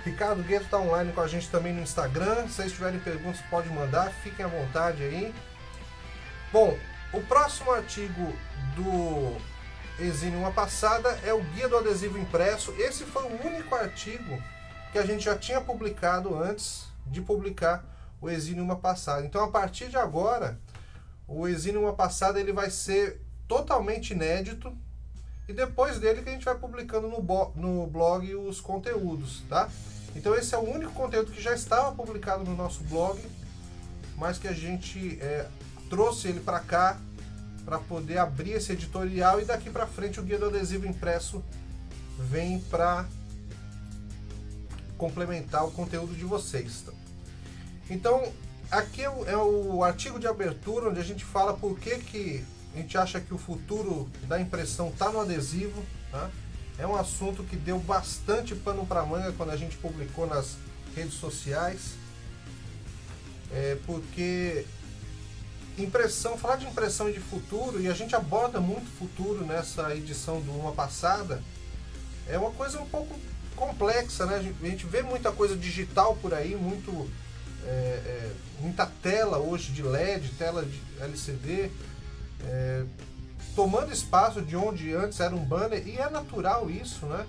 Ricardo 0.05 0.43
Gueto 0.43 0.65
está 0.65 0.77
online 0.77 1.11
com 1.11 1.21
a 1.21 1.27
gente 1.27 1.49
também 1.49 1.73
no 1.73 1.81
Instagram. 1.81 2.47
Se 2.47 2.53
vocês 2.53 2.71
tiverem 2.73 2.99
perguntas, 2.99 3.41
pode 3.49 3.67
mandar. 3.69 4.11
Fiquem 4.23 4.45
à 4.45 4.47
vontade 4.47 5.03
aí. 5.03 5.33
Bom, 6.53 6.77
o 7.11 7.21
próximo 7.21 7.71
artigo 7.71 8.33
do 8.75 9.35
Exine 9.99 10.37
Uma 10.37 10.51
Passada 10.51 11.09
é 11.23 11.33
o 11.33 11.41
Guia 11.41 11.67
do 11.67 11.77
Adesivo 11.77 12.19
Impresso. 12.19 12.73
Esse 12.77 13.03
foi 13.03 13.23
o 13.23 13.47
único 13.47 13.73
artigo 13.75 14.41
que 14.91 14.97
a 14.97 15.05
gente 15.05 15.25
já 15.25 15.37
tinha 15.37 15.61
publicado 15.61 16.35
antes 16.35 16.85
de 17.05 17.21
publicar 17.21 17.83
o 18.21 18.29
Exílio 18.29 18.63
Uma 18.63 18.75
Passada. 18.75 19.25
Então, 19.25 19.43
a 19.43 19.47
partir 19.47 19.89
de 19.89 19.97
agora, 19.97 20.59
o 21.27 21.47
Exílio 21.47 21.81
Uma 21.81 21.93
Passada 21.93 22.39
ele 22.39 22.51
vai 22.51 22.69
ser 22.69 23.21
totalmente 23.47 24.11
inédito 24.11 24.75
e 25.47 25.53
depois 25.53 25.99
dele 25.99 26.21
que 26.21 26.29
a 26.29 26.31
gente 26.31 26.45
vai 26.45 26.55
publicando 26.55 27.07
no, 27.07 27.21
no 27.55 27.87
blog 27.87 28.35
os 28.35 28.61
conteúdos, 28.61 29.43
tá? 29.49 29.69
Então, 30.15 30.35
esse 30.35 30.53
é 30.53 30.57
o 30.57 30.61
único 30.61 30.91
conteúdo 30.93 31.31
que 31.31 31.41
já 31.41 31.53
estava 31.53 31.91
publicado 31.91 32.43
no 32.43 32.55
nosso 32.55 32.83
blog, 32.83 33.19
mas 34.17 34.37
que 34.37 34.47
a 34.47 34.53
gente 34.53 35.19
é, 35.21 35.47
trouxe 35.89 36.27
ele 36.27 36.39
para 36.39 36.59
cá 36.59 36.99
para 37.63 37.77
poder 37.79 38.17
abrir 38.17 38.51
esse 38.51 38.71
editorial 38.71 39.39
e 39.39 39.45
daqui 39.45 39.69
para 39.69 39.85
frente 39.85 40.19
o 40.19 40.23
guia 40.23 40.39
do 40.39 40.47
adesivo 40.47 40.87
impresso 40.87 41.43
vem 42.17 42.59
para 42.59 43.05
complementar 44.99 45.65
o 45.65 45.71
conteúdo 45.71 46.13
de 46.13 46.25
vocês. 46.25 46.83
Então, 47.89 48.31
aqui 48.69 49.01
é 49.01 49.09
o, 49.09 49.25
é 49.25 49.37
o, 49.37 49.83
artigo 49.83 50.19
de 50.19 50.27
abertura 50.27 50.89
onde 50.89 50.99
a 50.99 51.03
gente 51.03 51.23
fala 51.23 51.53
por 51.53 51.79
que, 51.79 51.97
que 51.97 52.45
a 52.75 52.77
gente 52.77 52.97
acha 52.97 53.19
que 53.19 53.33
o 53.33 53.37
futuro 53.37 54.07
da 54.27 54.39
impressão 54.39 54.89
está 54.89 55.09
no 55.09 55.21
adesivo. 55.21 55.83
Tá? 56.11 56.29
É 56.77 56.85
um 56.85 56.95
assunto 56.95 57.43
que 57.43 57.55
deu 57.55 57.79
bastante 57.79 58.53
pano 58.53 58.85
para 58.85 59.03
manga 59.03 59.31
quando 59.31 59.51
a 59.51 59.57
gente 59.57 59.77
publicou 59.77 60.27
nas 60.27 60.57
redes 60.95 61.15
sociais. 61.15 61.93
É 63.51 63.77
porque 63.87 64.65
impressão, 65.77 66.37
falar 66.37 66.57
de 66.57 66.67
impressão 66.67 67.09
e 67.09 67.13
de 67.13 67.19
futuro, 67.19 67.81
e 67.81 67.87
a 67.87 67.93
gente 67.93 68.13
aborda 68.15 68.59
muito 68.59 68.85
futuro 68.97 69.45
nessa 69.45 69.95
edição 69.95 70.41
do 70.41 70.51
uma 70.51 70.73
passada, 70.73 71.41
é 72.27 72.37
uma 72.37 72.51
coisa 72.51 72.79
um 72.81 72.85
pouco 72.85 73.17
complexa, 73.59 74.25
né? 74.25 74.37
A 74.37 74.41
gente 74.41 74.85
vê 74.85 75.03
muita 75.03 75.31
coisa 75.31 75.55
digital 75.55 76.15
por 76.15 76.33
aí, 76.33 76.55
muito, 76.55 77.09
é, 77.65 77.67
é, 77.69 78.31
muita 78.61 78.85
tela 78.85 79.37
hoje 79.37 79.73
de 79.73 79.83
LED, 79.83 80.29
tela 80.37 80.63
de 80.63 80.81
LCD, 80.99 81.69
é, 82.45 82.85
tomando 83.55 83.91
espaço 83.91 84.41
de 84.41 84.55
onde 84.55 84.95
antes 84.95 85.19
era 85.19 85.35
um 85.35 85.43
banner, 85.43 85.85
e 85.85 85.97
é 85.97 86.09
natural 86.09 86.69
isso, 86.69 87.05
né? 87.05 87.27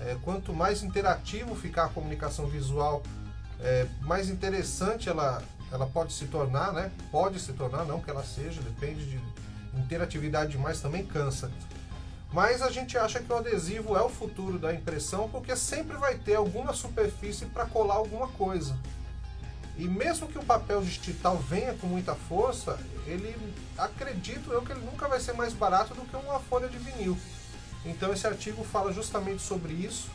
É, 0.00 0.16
quanto 0.22 0.52
mais 0.52 0.82
interativo 0.82 1.54
ficar 1.54 1.86
a 1.86 1.88
comunicação 1.88 2.46
visual, 2.46 3.02
é, 3.60 3.86
mais 4.02 4.28
interessante 4.28 5.08
ela, 5.08 5.42
ela 5.72 5.86
pode 5.86 6.12
se 6.12 6.26
tornar, 6.26 6.72
né? 6.72 6.90
Pode 7.10 7.40
se 7.40 7.52
tornar, 7.52 7.84
não 7.84 8.00
que 8.00 8.10
ela 8.10 8.24
seja, 8.24 8.60
depende 8.60 9.04
de 9.04 9.20
interatividade 9.76 10.52
demais 10.52 10.80
também 10.80 11.04
cansa. 11.04 11.50
Mas 12.34 12.60
a 12.62 12.68
gente 12.68 12.98
acha 12.98 13.20
que 13.20 13.32
o 13.32 13.36
adesivo 13.36 13.96
é 13.96 14.02
o 14.02 14.08
futuro 14.08 14.58
da 14.58 14.74
impressão 14.74 15.28
porque 15.28 15.54
sempre 15.54 15.96
vai 15.96 16.16
ter 16.16 16.34
alguma 16.34 16.72
superfície 16.72 17.46
para 17.46 17.64
colar 17.64 17.94
alguma 17.94 18.26
coisa. 18.26 18.76
E 19.78 19.84
mesmo 19.84 20.26
que 20.26 20.36
o 20.36 20.44
papel 20.44 20.82
digital 20.82 21.36
venha 21.38 21.74
com 21.74 21.86
muita 21.86 22.16
força, 22.16 22.76
ele 23.06 23.36
acredito 23.78 24.52
eu 24.52 24.62
que 24.62 24.72
ele 24.72 24.80
nunca 24.80 25.06
vai 25.06 25.20
ser 25.20 25.32
mais 25.34 25.52
barato 25.52 25.94
do 25.94 26.00
que 26.02 26.16
uma 26.16 26.40
folha 26.40 26.68
de 26.68 26.76
vinil. 26.76 27.16
Então 27.84 28.12
esse 28.12 28.26
artigo 28.26 28.64
fala 28.64 28.92
justamente 28.92 29.40
sobre 29.40 29.72
isso. 29.72 30.10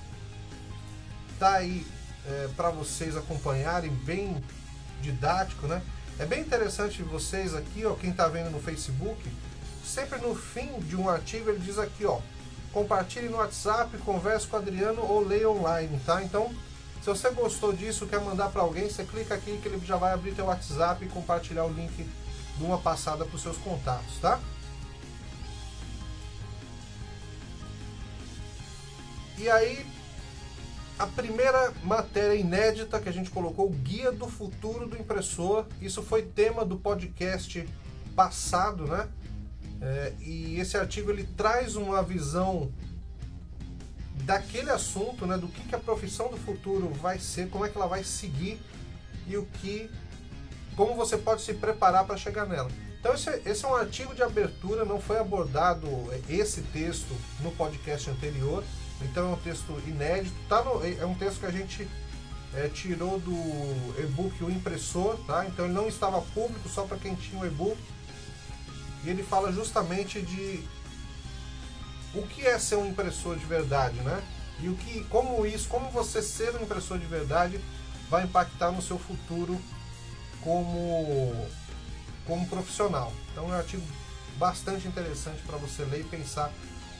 Tá 1.39 1.53
aí 1.53 1.87
é, 2.27 2.49
para 2.53 2.69
vocês 2.69 3.15
acompanharem, 3.15 3.91
bem 3.91 4.43
didático, 5.01 5.67
né? 5.67 5.81
É 6.19 6.25
bem 6.25 6.41
interessante 6.41 7.01
vocês 7.01 7.55
aqui, 7.55 7.85
ó, 7.85 7.93
quem 7.93 8.09
está 8.09 8.27
vendo 8.27 8.49
no 8.49 8.59
Facebook, 8.59 9.21
sempre 9.89 10.19
no 10.19 10.35
fim 10.35 10.79
de 10.79 10.95
um 10.95 11.09
artigo 11.09 11.49
ele 11.49 11.59
diz 11.59 11.77
aqui, 11.77 12.05
ó, 12.05 12.19
compartilhe 12.71 13.27
no 13.27 13.37
WhatsApp, 13.37 13.97
converse 13.99 14.47
com 14.47 14.55
o 14.57 14.59
Adriano 14.59 15.01
ou 15.01 15.25
leia 15.25 15.49
online, 15.49 15.99
tá? 16.05 16.23
Então, 16.23 16.53
se 17.01 17.07
você 17.07 17.29
gostou 17.31 17.73
disso, 17.73 18.05
quer 18.05 18.21
mandar 18.21 18.49
para 18.49 18.61
alguém, 18.61 18.89
você 18.89 19.03
clica 19.03 19.33
aqui 19.33 19.57
que 19.57 19.67
ele 19.67 19.83
já 19.85 19.97
vai 19.97 20.13
abrir 20.13 20.35
teu 20.35 20.45
WhatsApp 20.45 21.03
e 21.03 21.09
compartilhar 21.09 21.65
o 21.65 21.73
link 21.73 22.07
de 22.57 22.63
uma 22.63 22.77
passada 22.77 23.25
para 23.25 23.35
os 23.35 23.41
seus 23.41 23.57
contatos, 23.57 24.19
tá? 24.21 24.39
E 29.37 29.49
aí, 29.49 29.85
a 30.99 31.07
primeira 31.07 31.73
matéria 31.81 32.35
inédita 32.35 32.99
que 32.99 33.07
a 33.07 33.13
gente 33.13 33.29
colocou, 33.29 33.69
Guia 33.69 34.11
do 34.11 34.27
Futuro 34.27 34.85
do 34.85 34.97
Impressor. 34.97 35.65
Isso 35.81 36.03
foi 36.03 36.23
tema 36.23 36.65
do 36.65 36.77
podcast 36.77 37.65
passado, 38.13 38.85
né? 38.85 39.07
É, 39.81 40.13
e 40.19 40.59
esse 40.59 40.75
artigo 40.77 41.09
ele 41.09 41.23
traz 41.37 41.75
uma 41.75 42.03
visão 42.03 42.71
daquele 44.23 44.69
assunto, 44.69 45.25
né, 45.25 45.37
do 45.37 45.47
que, 45.47 45.61
que 45.63 45.75
a 45.75 45.79
profissão 45.79 46.29
do 46.29 46.37
futuro 46.37 46.89
vai 46.89 47.17
ser, 47.17 47.49
como 47.49 47.65
é 47.65 47.69
que 47.69 47.77
ela 47.77 47.87
vai 47.87 48.03
seguir 48.03 48.59
e 49.27 49.37
o 49.37 49.45
que, 49.45 49.89
como 50.75 50.95
você 50.95 51.17
pode 51.17 51.41
se 51.41 51.53
preparar 51.53 52.05
para 52.05 52.17
chegar 52.17 52.45
nela. 52.45 52.69
Então 52.99 53.13
esse, 53.13 53.29
esse, 53.45 53.63
é 53.63 53.67
um 53.67 53.75
artigo 53.75 54.13
de 54.13 54.21
abertura, 54.21 54.83
não 54.83 54.99
foi 54.99 55.17
abordado 55.17 55.87
esse 56.27 56.61
texto 56.61 57.15
no 57.41 57.51
podcast 57.51 58.09
anterior, 58.09 58.63
então 59.01 59.31
é 59.31 59.33
um 59.33 59.37
texto 59.37 59.81
inédito, 59.87 60.35
tá 60.49 60.61
no, 60.63 60.85
é 60.85 61.05
um 61.05 61.15
texto 61.15 61.39
que 61.39 61.45
a 61.45 61.51
gente 61.51 61.87
é, 62.53 62.67
tirou 62.67 63.19
do 63.19 64.01
e-book 64.01 64.43
O 64.43 64.51
Impressor, 64.51 65.17
tá? 65.25 65.45
então 65.45 65.65
ele 65.65 65.73
não 65.73 65.87
estava 65.87 66.21
público 66.21 66.67
só 66.67 66.83
para 66.83 66.97
quem 66.97 67.15
tinha 67.15 67.41
o 67.41 67.45
e-book, 67.45 67.77
e 69.03 69.09
ele 69.09 69.23
fala 69.23 69.51
justamente 69.51 70.21
de 70.21 70.63
o 72.13 72.23
que 72.23 72.45
é 72.45 72.57
ser 72.57 72.75
um 72.75 72.87
impressor 72.87 73.37
de 73.37 73.45
verdade, 73.45 73.99
né? 74.01 74.21
E 74.61 74.67
o 74.67 74.75
que, 74.75 75.03
como 75.05 75.45
isso, 75.45 75.69
como 75.69 75.89
você 75.89 76.21
ser 76.21 76.55
um 76.55 76.63
impressor 76.63 76.97
de 76.97 77.05
verdade 77.05 77.59
vai 78.09 78.23
impactar 78.23 78.71
no 78.71 78.81
seu 78.81 78.97
futuro 78.99 79.59
como 80.41 81.47
como 82.25 82.47
profissional. 82.47 83.11
Então 83.31 83.45
é 83.45 83.47
um 83.47 83.57
artigo 83.57 83.83
bastante 84.37 84.87
interessante 84.87 85.41
para 85.43 85.57
você 85.57 85.83
ler 85.83 86.01
e 86.01 86.03
pensar 86.03 86.51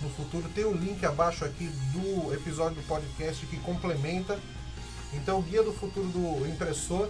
no 0.01 0.09
futuro. 0.09 0.49
Tem 0.49 0.65
o 0.65 0.73
link 0.73 1.05
abaixo 1.05 1.45
aqui 1.45 1.67
do 1.91 2.33
episódio 2.33 2.81
do 2.81 2.87
podcast 2.87 3.45
que 3.45 3.57
complementa. 3.59 4.39
Então 5.13 5.39
o 5.39 5.41
guia 5.41 5.63
do 5.63 5.73
futuro 5.73 6.07
do 6.07 6.47
impressor 6.47 7.09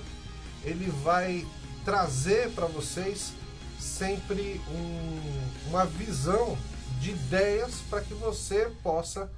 ele 0.64 0.92
vai 1.04 1.46
trazer 1.86 2.52
para 2.52 2.66
vocês 2.66 3.34
sempre 3.80 4.62
um, 4.70 5.70
uma 5.70 5.86
visão 5.86 6.58
de 7.00 7.12
ideias 7.12 7.82
para 7.90 8.02
que 8.02 8.14
você 8.14 8.72
possa 8.84 9.32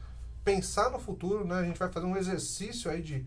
pensar 0.43 0.89
no 0.89 1.00
futuro. 1.00 1.45
Né? 1.45 1.55
A 1.55 1.63
gente 1.63 1.77
vai 1.77 1.89
fazer 1.89 2.05
um 2.05 2.17
exercício 2.17 2.89
aí 2.89 3.01
de, 3.01 3.25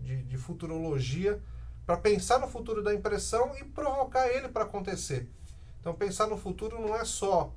de, 0.00 0.22
de 0.22 0.38
futurologia 0.38 1.40
para 1.86 1.96
pensar 1.96 2.38
no 2.38 2.48
futuro 2.48 2.82
da 2.82 2.94
impressão 2.94 3.52
e 3.60 3.64
provocar 3.64 4.28
ele 4.28 4.48
para 4.48 4.64
acontecer. 4.64 5.28
Então, 5.80 5.92
pensar 5.92 6.26
no 6.26 6.38
futuro 6.38 6.80
não 6.80 6.96
é 6.96 7.04
só 7.04 7.52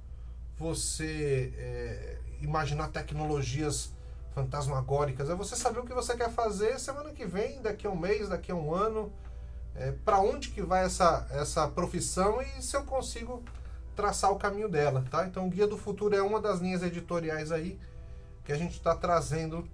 você 0.57 1.53
é, 1.55 2.17
imaginar 2.41 2.89
tecnologias 2.89 3.93
fantasmagóricas, 4.35 5.29
é 5.29 5.35
você 5.35 5.55
saber 5.55 5.79
o 5.79 5.85
que 5.85 5.93
você 5.93 6.15
quer 6.15 6.29
fazer 6.29 6.79
semana 6.79 7.11
que 7.11 7.25
vem, 7.25 7.61
daqui 7.61 7.87
a 7.87 7.89
um 7.89 7.95
mês, 7.95 8.29
daqui 8.29 8.51
a 8.51 8.55
um 8.55 8.73
ano, 8.73 9.11
é, 9.77 9.91
para 9.91 10.19
onde 10.19 10.49
que 10.49 10.61
vai 10.61 10.83
essa, 10.83 11.27
essa 11.31 11.67
profissão 11.67 12.41
e 12.41 12.61
se 12.61 12.75
eu 12.75 12.83
consigo 12.83 13.43
traçar 13.95 14.31
o 14.31 14.37
caminho 14.37 14.69
dela, 14.69 15.03
tá? 15.09 15.25
Então, 15.25 15.47
o 15.47 15.49
Guia 15.49 15.67
do 15.67 15.77
Futuro 15.77 16.15
é 16.15 16.21
uma 16.21 16.39
das 16.39 16.59
linhas 16.59 16.83
editoriais 16.83 17.51
aí 17.51 17.79
que 18.43 18.51
a 18.51 18.57
gente 18.57 18.73
está 18.73 18.95
trazendo 18.95 19.67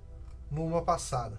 numa 0.51 0.81
passada. 0.81 1.37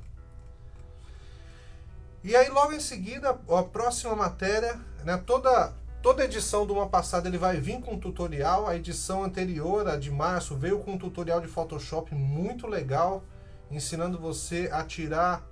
E 2.22 2.34
aí, 2.34 2.48
logo 2.48 2.72
em 2.72 2.80
seguida, 2.80 3.30
a 3.30 3.62
próxima 3.62 4.14
matéria, 4.16 4.80
né, 5.04 5.16
toda 5.16 5.72
Toda 6.04 6.22
edição 6.22 6.66
de 6.66 6.72
uma 6.72 6.86
passada 6.86 7.26
ele 7.26 7.38
vai 7.38 7.58
vir 7.58 7.80
com 7.80 7.92
um 7.94 7.98
tutorial. 7.98 8.66
A 8.66 8.76
edição 8.76 9.24
anterior, 9.24 9.88
a 9.88 9.96
de 9.96 10.10
março, 10.10 10.54
veio 10.54 10.80
com 10.80 10.92
um 10.92 10.98
tutorial 10.98 11.40
de 11.40 11.48
Photoshop 11.48 12.14
muito 12.14 12.66
legal, 12.66 13.24
ensinando 13.70 14.18
você 14.18 14.68
a 14.70 14.84
tirar, 14.84 15.42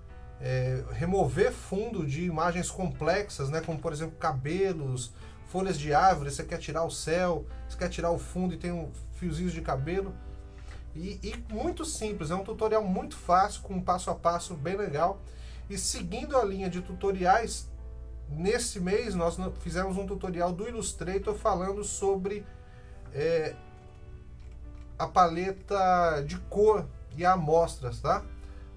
é, 0.43 0.85
remover 0.91 1.53
fundo 1.53 2.05
de 2.05 2.25
imagens 2.25 2.71
complexas, 2.71 3.49
né? 3.49 3.61
Como 3.61 3.79
por 3.79 3.93
exemplo 3.93 4.17
cabelos, 4.19 5.13
folhas 5.47 5.79
de 5.79 5.95
árvore. 5.95 6.31
Você 6.31 6.45
quer 6.45 6.59
tirar 6.59 6.85
o 6.85 6.91
céu, 6.91 7.47
você 7.69 7.79
quer 7.79 7.89
tirar 7.89 8.11
o 8.11 8.19
fundo 8.19 8.53
e 8.53 8.59
tem 8.59 8.73
um 8.73 8.91
fiozinhos 9.15 9.53
de 9.53 9.61
cabelo. 9.63 10.15
E, 10.95 11.19
e 11.23 11.55
muito 11.55 11.87
simples, 11.87 12.31
é 12.31 12.35
um 12.35 12.45
tutorial 12.45 12.85
muito 12.85 13.17
fácil, 13.17 13.63
com 13.63 13.75
um 13.75 13.81
passo 13.81 14.11
a 14.11 14.15
passo 14.15 14.55
bem 14.55 14.77
legal. 14.77 15.23
E 15.71 15.79
seguindo 15.79 16.37
a 16.37 16.45
linha 16.45 16.69
de 16.69 16.83
tutoriais, 16.83 17.71
Nesse 18.37 18.81
mês 18.81 19.15
nós 19.15 19.37
fizemos 19.61 19.97
um 19.97 20.07
tutorial 20.07 20.53
do 20.53 20.67
Illustrator 20.67 21.35
falando 21.35 21.85
sobre 21.85 22.47
é, 23.13 23.55
a 24.99 25.07
paleta 25.07 26.23
de 26.27 26.39
cor 26.39 26.87
e 27.17 27.25
amostras, 27.25 28.01
tá? 28.01 28.25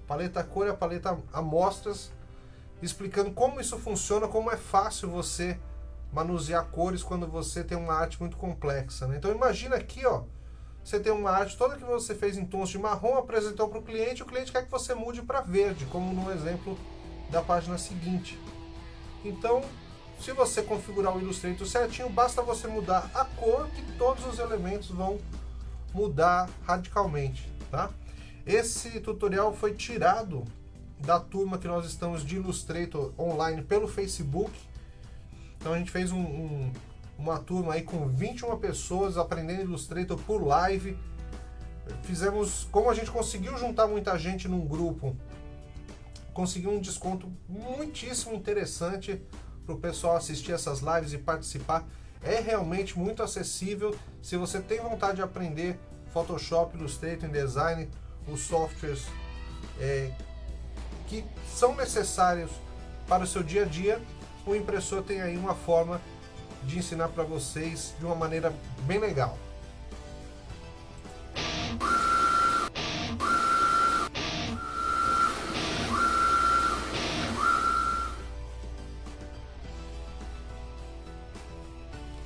Paleta 0.06 0.42
cor 0.44 0.66
e 0.66 0.70
a 0.70 0.74
paleta 0.74 1.18
amostras, 1.32 2.12
explicando 2.82 3.32
como 3.32 3.60
isso 3.60 3.78
funciona, 3.78 4.28
como 4.28 4.50
é 4.50 4.56
fácil 4.56 5.10
você 5.10 5.58
manusear 6.12 6.64
cores 6.66 7.02
quando 7.02 7.26
você 7.26 7.64
tem 7.64 7.76
uma 7.76 7.94
arte 7.94 8.20
muito 8.20 8.36
complexa. 8.36 9.06
Né? 9.06 9.16
Então 9.16 9.30
imagina 9.32 9.76
aqui, 9.76 10.06
ó, 10.06 10.22
você 10.82 11.00
tem 11.00 11.12
uma 11.12 11.30
arte 11.30 11.56
toda 11.56 11.76
que 11.76 11.84
você 11.84 12.14
fez 12.14 12.38
em 12.38 12.44
tons 12.44 12.68
de 12.68 12.78
marrom, 12.78 13.16
apresentou 13.16 13.68
para 13.68 13.80
o 13.80 13.82
cliente, 13.82 14.22
o 14.22 14.26
cliente 14.26 14.52
quer 14.52 14.64
que 14.64 14.70
você 14.70 14.94
mude 14.94 15.20
para 15.22 15.40
verde, 15.40 15.84
como 15.86 16.12
no 16.12 16.30
exemplo 16.30 16.78
da 17.30 17.42
página 17.42 17.76
seguinte. 17.76 18.38
Então, 19.24 19.62
se 20.20 20.32
você 20.32 20.62
configurar 20.62 21.16
o 21.16 21.20
Illustrator 21.20 21.66
certinho, 21.66 22.08
basta 22.08 22.40
você 22.40 22.68
mudar 22.68 23.10
a 23.14 23.24
cor 23.24 23.68
que 23.68 23.82
todos 23.98 24.24
os 24.26 24.38
elementos 24.38 24.88
vão 24.88 25.18
mudar 25.92 26.48
radicalmente, 26.64 27.52
tá? 27.70 27.90
Esse 28.46 29.00
tutorial 29.00 29.52
foi 29.52 29.74
tirado 29.74 30.44
da 31.00 31.18
turma 31.18 31.58
que 31.58 31.66
nós 31.66 31.84
estamos 31.84 32.24
de 32.24 32.36
Illustrator 32.36 33.12
online 33.18 33.62
pelo 33.62 33.88
Facebook. 33.88 34.52
Então 35.58 35.72
a 35.72 35.78
gente 35.78 35.90
fez 35.90 36.12
um, 36.12 36.20
um, 36.20 36.72
uma 37.18 37.40
turma 37.40 37.74
aí 37.74 37.82
com 37.82 38.06
21 38.08 38.56
pessoas 38.58 39.16
aprendendo 39.16 39.62
Illustrator 39.62 40.16
por 40.18 40.46
live. 40.46 40.96
Fizemos, 42.02 42.68
como 42.70 42.88
a 42.88 42.94
gente 42.94 43.10
conseguiu 43.10 43.58
juntar 43.58 43.88
muita 43.88 44.16
gente 44.16 44.46
num 44.46 44.64
grupo 44.64 45.16
conseguiu 46.36 46.70
um 46.70 46.78
desconto 46.78 47.32
muitíssimo 47.48 48.34
interessante 48.34 49.22
para 49.64 49.74
o 49.74 49.78
pessoal 49.78 50.16
assistir 50.16 50.52
essas 50.52 50.80
lives 50.80 51.14
e 51.14 51.18
participar. 51.18 51.82
É 52.22 52.40
realmente 52.40 52.98
muito 52.98 53.22
acessível. 53.22 53.96
Se 54.20 54.36
você 54.36 54.60
tem 54.60 54.78
vontade 54.78 55.16
de 55.16 55.22
aprender 55.22 55.78
Photoshop, 56.12 56.76
Illustrator, 56.76 57.26
InDesign, 57.26 57.88
os 58.28 58.40
softwares 58.40 59.06
é, 59.80 60.10
que 61.06 61.24
são 61.54 61.74
necessários 61.74 62.50
para 63.08 63.24
o 63.24 63.26
seu 63.26 63.42
dia 63.42 63.62
a 63.62 63.66
dia, 63.66 64.02
o 64.44 64.54
impressor 64.54 65.02
tem 65.02 65.22
aí 65.22 65.36
uma 65.36 65.54
forma 65.54 66.00
de 66.64 66.78
ensinar 66.78 67.08
para 67.08 67.22
vocês 67.22 67.94
de 67.98 68.04
uma 68.04 68.14
maneira 68.14 68.52
bem 68.86 68.98
legal. 68.98 69.38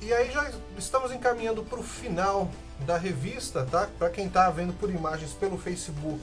E 0.01 0.13
aí 0.13 0.31
já 0.31 0.50
estamos 0.83 1.11
encaminhando 1.11 1.63
para 1.63 1.79
o 1.79 1.83
final 1.83 2.49
da 2.79 2.97
revista, 2.97 3.65
tá? 3.69 3.87
Para 3.97 4.09
quem 4.09 4.27
está 4.27 4.49
vendo 4.49 4.73
por 4.73 4.89
imagens 4.89 5.31
pelo 5.33 5.57
Facebook, 5.57 6.21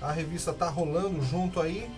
a 0.00 0.10
revista 0.10 0.52
tá 0.52 0.68
rolando 0.68 1.22
junto 1.22 1.60
aí. 1.60 1.90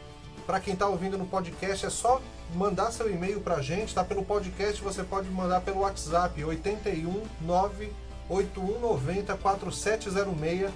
Para 0.46 0.60
quem 0.60 0.74
está 0.74 0.86
ouvindo 0.86 1.16
no 1.16 1.26
podcast, 1.26 1.86
é 1.86 1.90
só 1.90 2.20
mandar 2.54 2.90
seu 2.90 3.10
e-mail 3.10 3.40
para 3.40 3.56
a 3.56 3.62
gente, 3.62 3.94
tá? 3.94 4.04
Pelo 4.04 4.24
podcast 4.24 4.82
você 4.82 5.02
pode 5.02 5.28
mandar 5.30 5.60
pelo 5.60 5.80
WhatsApp 5.80 6.42
81 6.42 7.22
98190 7.40 9.36
4706. 9.36 10.70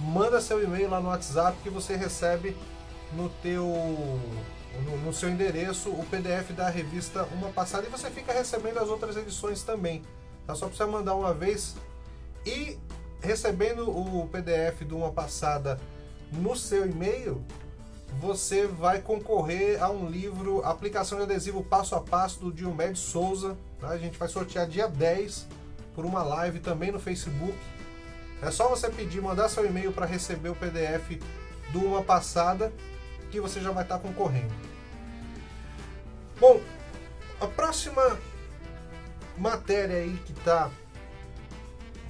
Manda 0.00 0.40
seu 0.40 0.62
e-mail 0.62 0.90
lá 0.90 1.00
no 1.00 1.08
WhatsApp 1.08 1.56
que 1.62 1.70
você 1.70 1.94
recebe 1.94 2.56
no 3.12 3.28
teu 3.28 3.64
no, 4.82 4.96
no, 5.04 5.12
seu 5.12 5.28
endereço 5.28 5.90
o 5.90 6.04
PDF 6.10 6.50
da 6.50 6.68
revista 6.68 7.22
Uma 7.32 7.50
Passada 7.50 7.86
e 7.86 7.90
você 7.90 8.10
fica 8.10 8.32
recebendo 8.32 8.78
as 8.78 8.88
outras 8.88 9.16
edições 9.16 9.62
também. 9.62 10.02
Tá? 10.46 10.54
Só 10.54 10.66
precisa 10.66 10.86
mandar 10.86 11.14
uma 11.14 11.32
vez 11.32 11.76
e 12.46 12.78
recebendo 13.20 13.88
o 13.90 14.28
PDF 14.28 14.84
de 14.86 14.94
Uma 14.94 15.10
Passada 15.10 15.80
no 16.30 16.54
seu 16.56 16.88
e-mail, 16.88 17.42
você 18.20 18.66
vai 18.66 19.00
concorrer 19.00 19.82
a 19.82 19.90
um 19.90 20.08
livro 20.08 20.64
Aplicação 20.64 21.18
de 21.18 21.24
Adesivo 21.24 21.62
Passo 21.62 21.94
a 21.94 22.00
Passo 22.00 22.40
do 22.40 22.52
Diomed 22.52 22.98
Souza. 22.98 23.56
Tá? 23.80 23.88
A 23.88 23.98
gente 23.98 24.18
vai 24.18 24.28
sortear 24.28 24.66
dia 24.66 24.86
10 24.86 25.46
por 25.94 26.04
uma 26.04 26.22
live 26.22 26.60
também 26.60 26.92
no 26.92 27.00
Facebook. 27.00 27.56
É 28.42 28.50
só 28.50 28.68
você 28.68 28.90
pedir, 28.90 29.22
mandar 29.22 29.48
seu 29.48 29.64
e-mail 29.64 29.92
para 29.92 30.06
receber 30.06 30.50
o 30.50 30.54
PDF 30.54 31.20
do 31.72 31.80
Uma 31.80 32.02
Passada 32.02 32.72
que 33.30 33.40
você 33.40 33.60
já 33.60 33.70
vai 33.70 33.84
estar 33.84 33.98
concorrendo. 33.98 34.52
Bom, 36.38 36.60
a 37.40 37.46
próxima 37.46 38.18
matéria 39.38 39.96
aí 39.96 40.16
que 40.24 40.32
está 40.32 40.70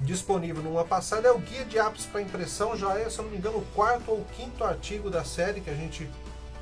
disponível 0.01 0.61
numa 0.61 0.83
passada 0.83 1.27
é 1.27 1.31
o 1.31 1.39
guia 1.39 1.65
de 1.65 1.79
apps 1.79 2.05
para 2.05 2.21
impressão. 2.21 2.75
Já 2.75 2.97
é, 2.99 3.09
se 3.09 3.17
não 3.21 3.29
me 3.29 3.37
engano, 3.37 3.57
o 3.57 3.65
quarto 3.73 4.11
ou 4.11 4.25
quinto 4.35 4.63
artigo 4.63 5.09
da 5.09 5.23
série 5.23 5.61
que 5.61 5.69
a 5.69 5.75
gente 5.75 6.09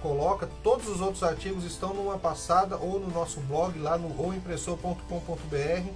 coloca. 0.01 0.49
Todos 0.61 0.87
os 0.87 1.01
outros 1.01 1.23
artigos 1.23 1.63
estão 1.63 1.93
numa 1.93 2.17
passada 2.17 2.77
ou 2.77 2.99
no 2.99 3.09
nosso 3.09 3.39
blog 3.41 3.77
lá 3.79 3.97
no 3.97 4.21
ouimpressor.com.br. 4.21 5.89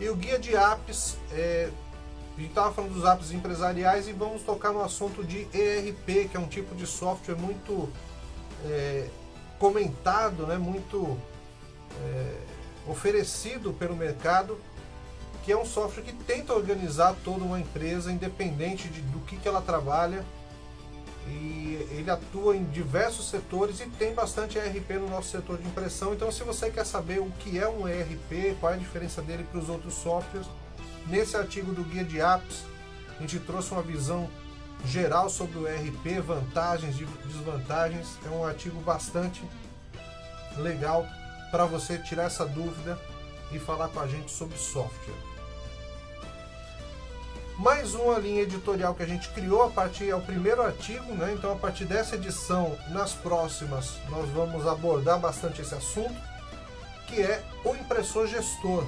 E 0.00 0.08
o 0.08 0.16
guia 0.16 0.38
de 0.38 0.54
apps 0.54 1.16
é, 1.32 1.70
a 2.36 2.40
gente 2.40 2.50
estava 2.50 2.72
falando 2.72 2.94
dos 2.94 3.04
apps 3.04 3.32
empresariais 3.32 4.06
e 4.06 4.12
vamos 4.12 4.42
tocar 4.42 4.72
no 4.72 4.80
assunto 4.80 5.24
de 5.24 5.48
ERP, 5.52 6.28
que 6.30 6.36
é 6.36 6.40
um 6.40 6.46
tipo 6.46 6.72
de 6.76 6.86
software 6.86 7.34
muito 7.34 7.88
é, 8.64 9.08
comentado, 9.58 10.46
né, 10.46 10.56
muito 10.56 11.18
é, 12.00 12.47
oferecido 12.88 13.72
pelo 13.72 13.94
mercado, 13.94 14.58
que 15.44 15.52
é 15.52 15.56
um 15.56 15.64
software 15.64 16.02
que 16.02 16.12
tenta 16.12 16.52
organizar 16.52 17.14
toda 17.24 17.44
uma 17.44 17.60
empresa, 17.60 18.10
independente 18.10 18.88
de, 18.88 19.00
do 19.02 19.20
que, 19.20 19.36
que 19.36 19.46
ela 19.46 19.60
trabalha. 19.62 20.24
E 21.26 21.86
ele 21.90 22.10
atua 22.10 22.56
em 22.56 22.64
diversos 22.64 23.28
setores 23.28 23.80
e 23.80 23.86
tem 23.86 24.14
bastante 24.14 24.56
ERP 24.56 24.92
no 24.92 25.08
nosso 25.08 25.30
setor 25.30 25.58
de 25.58 25.66
impressão. 25.66 26.14
Então, 26.14 26.32
se 26.32 26.42
você 26.42 26.70
quer 26.70 26.86
saber 26.86 27.20
o 27.20 27.30
que 27.38 27.58
é 27.58 27.68
um 27.68 27.86
ERP, 27.86 28.56
qual 28.58 28.72
é 28.72 28.76
a 28.76 28.78
diferença 28.78 29.20
dele 29.20 29.44
para 29.44 29.60
os 29.60 29.68
outros 29.68 29.94
softwares, 29.94 30.48
nesse 31.06 31.36
artigo 31.36 31.72
do 31.72 31.84
Guia 31.84 32.04
de 32.04 32.20
Apps, 32.20 32.64
A 33.18 33.20
gente 33.22 33.38
trouxe 33.40 33.72
uma 33.72 33.82
visão 33.82 34.30
geral 34.86 35.28
sobre 35.28 35.58
o 35.58 35.66
ERP, 35.66 36.20
vantagens 36.24 36.96
e 37.00 37.04
desvantagens. 37.26 38.06
É 38.24 38.30
um 38.30 38.44
artigo 38.44 38.80
bastante 38.80 39.42
legal 40.56 41.04
para 41.50 41.64
você 41.64 41.98
tirar 41.98 42.24
essa 42.24 42.44
dúvida 42.44 42.98
e 43.52 43.58
falar 43.58 43.88
com 43.88 44.00
a 44.00 44.06
gente 44.06 44.30
sobre 44.30 44.58
software. 44.58 45.28
Mais 47.58 47.92
uma 47.92 48.18
linha 48.18 48.42
editorial 48.42 48.94
que 48.94 49.02
a 49.02 49.06
gente 49.06 49.28
criou 49.30 49.64
a 49.64 49.70
partir 49.70 50.08
é 50.08 50.14
o 50.14 50.20
primeiro 50.20 50.62
artigo, 50.62 51.12
né? 51.14 51.34
Então 51.34 51.52
a 51.52 51.56
partir 51.56 51.86
dessa 51.86 52.14
edição, 52.14 52.78
nas 52.90 53.12
próximas, 53.12 53.94
nós 54.08 54.28
vamos 54.30 54.64
abordar 54.64 55.18
bastante 55.18 55.60
esse 55.60 55.74
assunto, 55.74 56.14
que 57.08 57.20
é 57.20 57.42
o 57.64 57.74
impressor 57.74 58.28
gestor. 58.28 58.86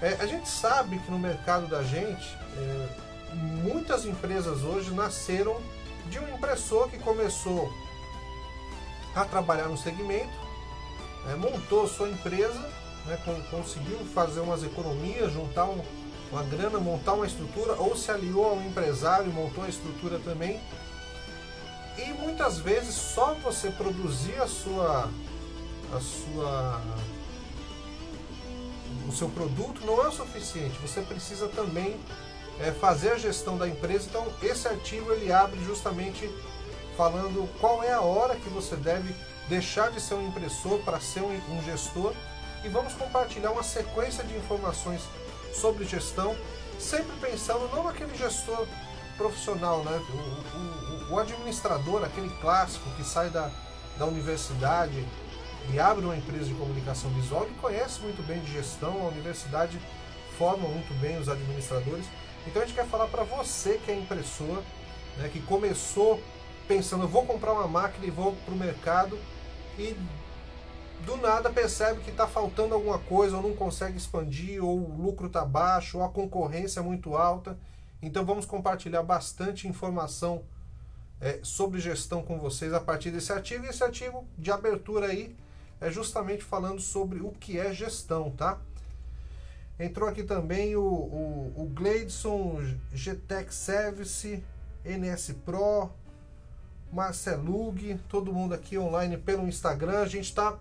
É, 0.00 0.16
a 0.18 0.24
gente 0.24 0.48
sabe 0.48 0.98
que 0.98 1.10
no 1.10 1.18
mercado 1.18 1.66
da 1.66 1.82
gente, 1.82 2.34
é, 2.56 2.88
muitas 3.34 4.06
empresas 4.06 4.62
hoje 4.62 4.90
nasceram 4.90 5.60
de 6.06 6.18
um 6.18 6.34
impressor 6.34 6.88
que 6.88 6.98
começou 6.98 7.70
a 9.14 9.26
trabalhar 9.26 9.68
no 9.68 9.76
segmento, 9.76 10.32
é, 11.28 11.34
montou 11.34 11.86
sua 11.86 12.08
empresa, 12.08 12.60
né, 13.06 13.18
conseguiu 13.50 13.98
fazer 14.14 14.40
umas 14.40 14.62
economias, 14.62 15.32
juntar 15.32 15.64
um, 15.64 15.82
uma 16.30 16.42
grana, 16.44 16.78
montar 16.78 17.14
uma 17.14 17.26
estrutura, 17.26 17.74
ou 17.74 17.96
se 17.96 18.10
aliou 18.10 18.50
a 18.50 18.52
um 18.54 18.66
empresário 18.66 19.30
e 19.30 19.32
montou 19.32 19.64
a 19.64 19.68
estrutura 19.68 20.18
também. 20.20 20.60
E 21.98 22.12
muitas 22.14 22.58
vezes 22.58 22.94
só 22.94 23.34
você 23.34 23.70
produzir 23.70 24.40
a 24.40 24.46
sua, 24.46 25.10
a 25.92 26.00
sua, 26.00 26.82
o 29.08 29.12
seu 29.12 29.28
produto 29.28 29.84
não 29.84 30.02
é 30.02 30.08
o 30.08 30.12
suficiente. 30.12 30.78
Você 30.80 31.02
precisa 31.02 31.48
também 31.48 31.98
é, 32.60 32.70
fazer 32.72 33.10
a 33.12 33.18
gestão 33.18 33.58
da 33.58 33.68
empresa. 33.68 34.06
Então 34.08 34.26
esse 34.42 34.66
artigo 34.68 35.12
ele 35.12 35.32
abre 35.32 35.62
justamente 35.64 36.30
falando 36.96 37.48
qual 37.60 37.82
é 37.82 37.92
a 37.92 38.00
hora 38.00 38.36
que 38.36 38.48
você 38.48 38.76
deve 38.76 39.14
deixar 39.50 39.90
de 39.90 40.00
ser 40.00 40.14
um 40.14 40.28
impressor 40.28 40.78
para 40.84 41.00
ser 41.00 41.22
um, 41.22 41.62
gestor 41.64 42.14
e 42.64 42.68
vamos 42.68 42.94
compartilhar 42.94 43.50
uma 43.50 43.64
sequência 43.64 44.22
de 44.22 44.36
informações 44.36 45.02
sobre 45.52 45.84
gestão, 45.84 46.36
sempre 46.78 47.12
pensando 47.20 47.68
não 47.74 47.82
naquele 47.82 48.16
gestor 48.16 48.64
profissional, 49.16 49.82
né? 49.82 50.00
o, 50.14 51.12
o, 51.12 51.14
o 51.14 51.18
administrador, 51.18 52.04
aquele 52.04 52.30
clássico 52.40 52.88
que 52.90 53.02
sai 53.02 53.28
da, 53.28 53.50
da 53.98 54.06
universidade 54.06 55.04
e 55.72 55.80
abre 55.80 56.04
uma 56.04 56.16
empresa 56.16 56.44
de 56.44 56.54
comunicação 56.54 57.10
visual, 57.10 57.42
ele 57.44 57.58
conhece 57.60 58.00
muito 58.00 58.24
bem 58.26 58.38
de 58.40 58.52
gestão, 58.52 59.02
a 59.02 59.08
universidade 59.08 59.80
forma 60.38 60.68
muito 60.68 60.94
bem 61.00 61.18
os 61.18 61.28
administradores. 61.28 62.06
Então 62.46 62.62
a 62.62 62.64
gente 62.64 62.76
quer 62.76 62.86
falar 62.86 63.08
para 63.08 63.24
você 63.24 63.80
que 63.84 63.90
é 63.90 63.98
impressor, 63.98 64.62
né, 65.18 65.28
que 65.30 65.40
começou 65.42 66.22
pensando, 66.68 67.02
eu 67.02 67.08
vou 67.08 67.26
comprar 67.26 67.52
uma 67.52 67.66
máquina 67.66 68.06
e 68.06 68.10
vou 68.10 68.32
para 68.46 68.54
o 68.54 68.56
mercado 68.56 69.18
e 69.78 69.96
do 71.04 71.16
nada 71.16 71.50
percebe 71.50 72.00
que 72.00 72.10
está 72.10 72.26
faltando 72.26 72.74
alguma 72.74 72.98
coisa, 72.98 73.36
ou 73.36 73.42
não 73.42 73.54
consegue 73.54 73.96
expandir, 73.96 74.62
ou 74.62 74.78
o 74.78 75.02
lucro 75.02 75.26
está 75.26 75.44
baixo, 75.44 75.98
ou 75.98 76.04
a 76.04 76.08
concorrência 76.08 76.80
é 76.80 76.82
muito 76.82 77.16
alta. 77.16 77.58
Então 78.02 78.24
vamos 78.24 78.46
compartilhar 78.46 79.02
bastante 79.02 79.68
informação 79.68 80.42
é, 81.20 81.40
sobre 81.42 81.80
gestão 81.80 82.22
com 82.22 82.38
vocês 82.38 82.72
a 82.72 82.80
partir 82.80 83.10
desse 83.10 83.32
artigo. 83.32 83.64
E 83.64 83.68
esse 83.68 83.82
artigo 83.82 84.26
de 84.38 84.50
abertura 84.50 85.06
aí 85.06 85.36
é 85.80 85.90
justamente 85.90 86.42
falando 86.42 86.80
sobre 86.80 87.20
o 87.20 87.30
que 87.30 87.58
é 87.58 87.72
gestão, 87.72 88.30
tá? 88.30 88.58
Entrou 89.78 90.08
aqui 90.08 90.22
também 90.22 90.76
o, 90.76 90.82
o, 90.82 91.54
o 91.56 91.64
Gleidson, 91.72 92.60
GTEC 92.92 93.54
Service, 93.54 94.42
NS 94.84 95.34
Pro, 95.44 95.90
Marcelug, 96.92 97.98
todo 98.08 98.32
mundo 98.32 98.54
aqui 98.54 98.76
online 98.76 99.16
pelo 99.16 99.46
Instagram. 99.46 100.00
A 100.00 100.06
gente 100.06 100.24
está 100.24 100.58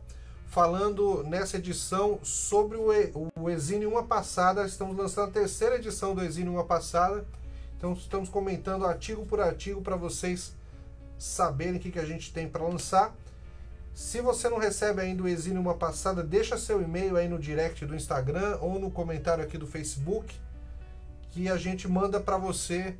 falando 0.48 1.24
nessa 1.24 1.58
edição 1.58 2.20
sobre 2.24 2.78
o, 2.78 2.94
e, 2.94 3.12
o 3.13 3.88
uma 3.88 4.04
passada. 4.04 4.65
Estamos 4.65 4.96
lançando 4.96 5.30
a 5.30 5.32
terceira 5.32 5.76
edição 5.76 6.13
do 6.13 6.24
Exine 6.24 6.50
uma 6.50 6.63
passada. 6.63 7.26
Então 7.78 7.94
estamos 7.94 8.30
comentando 8.30 8.86
artigo 8.86 9.26
por 9.26 9.39
artigo 9.39 9.82
para 9.82 9.96
vocês 9.96 10.54
saberem 11.18 11.78
o 11.78 11.80
que, 11.80 11.92
que 11.92 12.00
a 12.00 12.06
gente 12.06 12.34
tem 12.34 12.48
para 12.48 12.63
lançar. 12.63 13.15
Se 13.94 14.22
você 14.22 14.48
não 14.50 14.58
recebe 14.58 15.02
ainda 15.02 15.24
o 15.24 15.28
Exine 15.28 15.58
uma 15.58 15.74
passada, 15.74 16.24
deixa 16.24 16.58
seu 16.58 16.82
e-mail 16.82 17.18
aí 17.18 17.28
no 17.28 17.39
direct 17.39 17.86
do 17.86 17.96
Instagram 17.96 18.58
ou 18.62 18.80
no 18.80 18.89
comentário 18.92 19.44
aqui 19.44 19.58
do 19.58 19.68
Facebook 19.68 20.34
que 21.32 21.50
a 21.50 21.58
gente 21.58 21.88
manda 21.88 22.20
para 22.20 22.38
você 22.38 22.96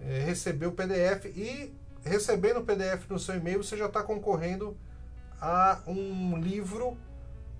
é, 0.00 0.24
receber 0.24 0.66
o 0.66 0.72
PDF 0.72 1.26
e 1.36 1.72
recebendo 2.06 2.58
o 2.58 2.64
PDF 2.64 3.08
no 3.08 3.18
seu 3.18 3.36
e-mail, 3.36 3.62
você 3.62 3.76
já 3.76 3.86
está 3.86 4.02
concorrendo 4.02 4.76
a 5.40 5.80
um 5.86 6.38
livro, 6.38 6.96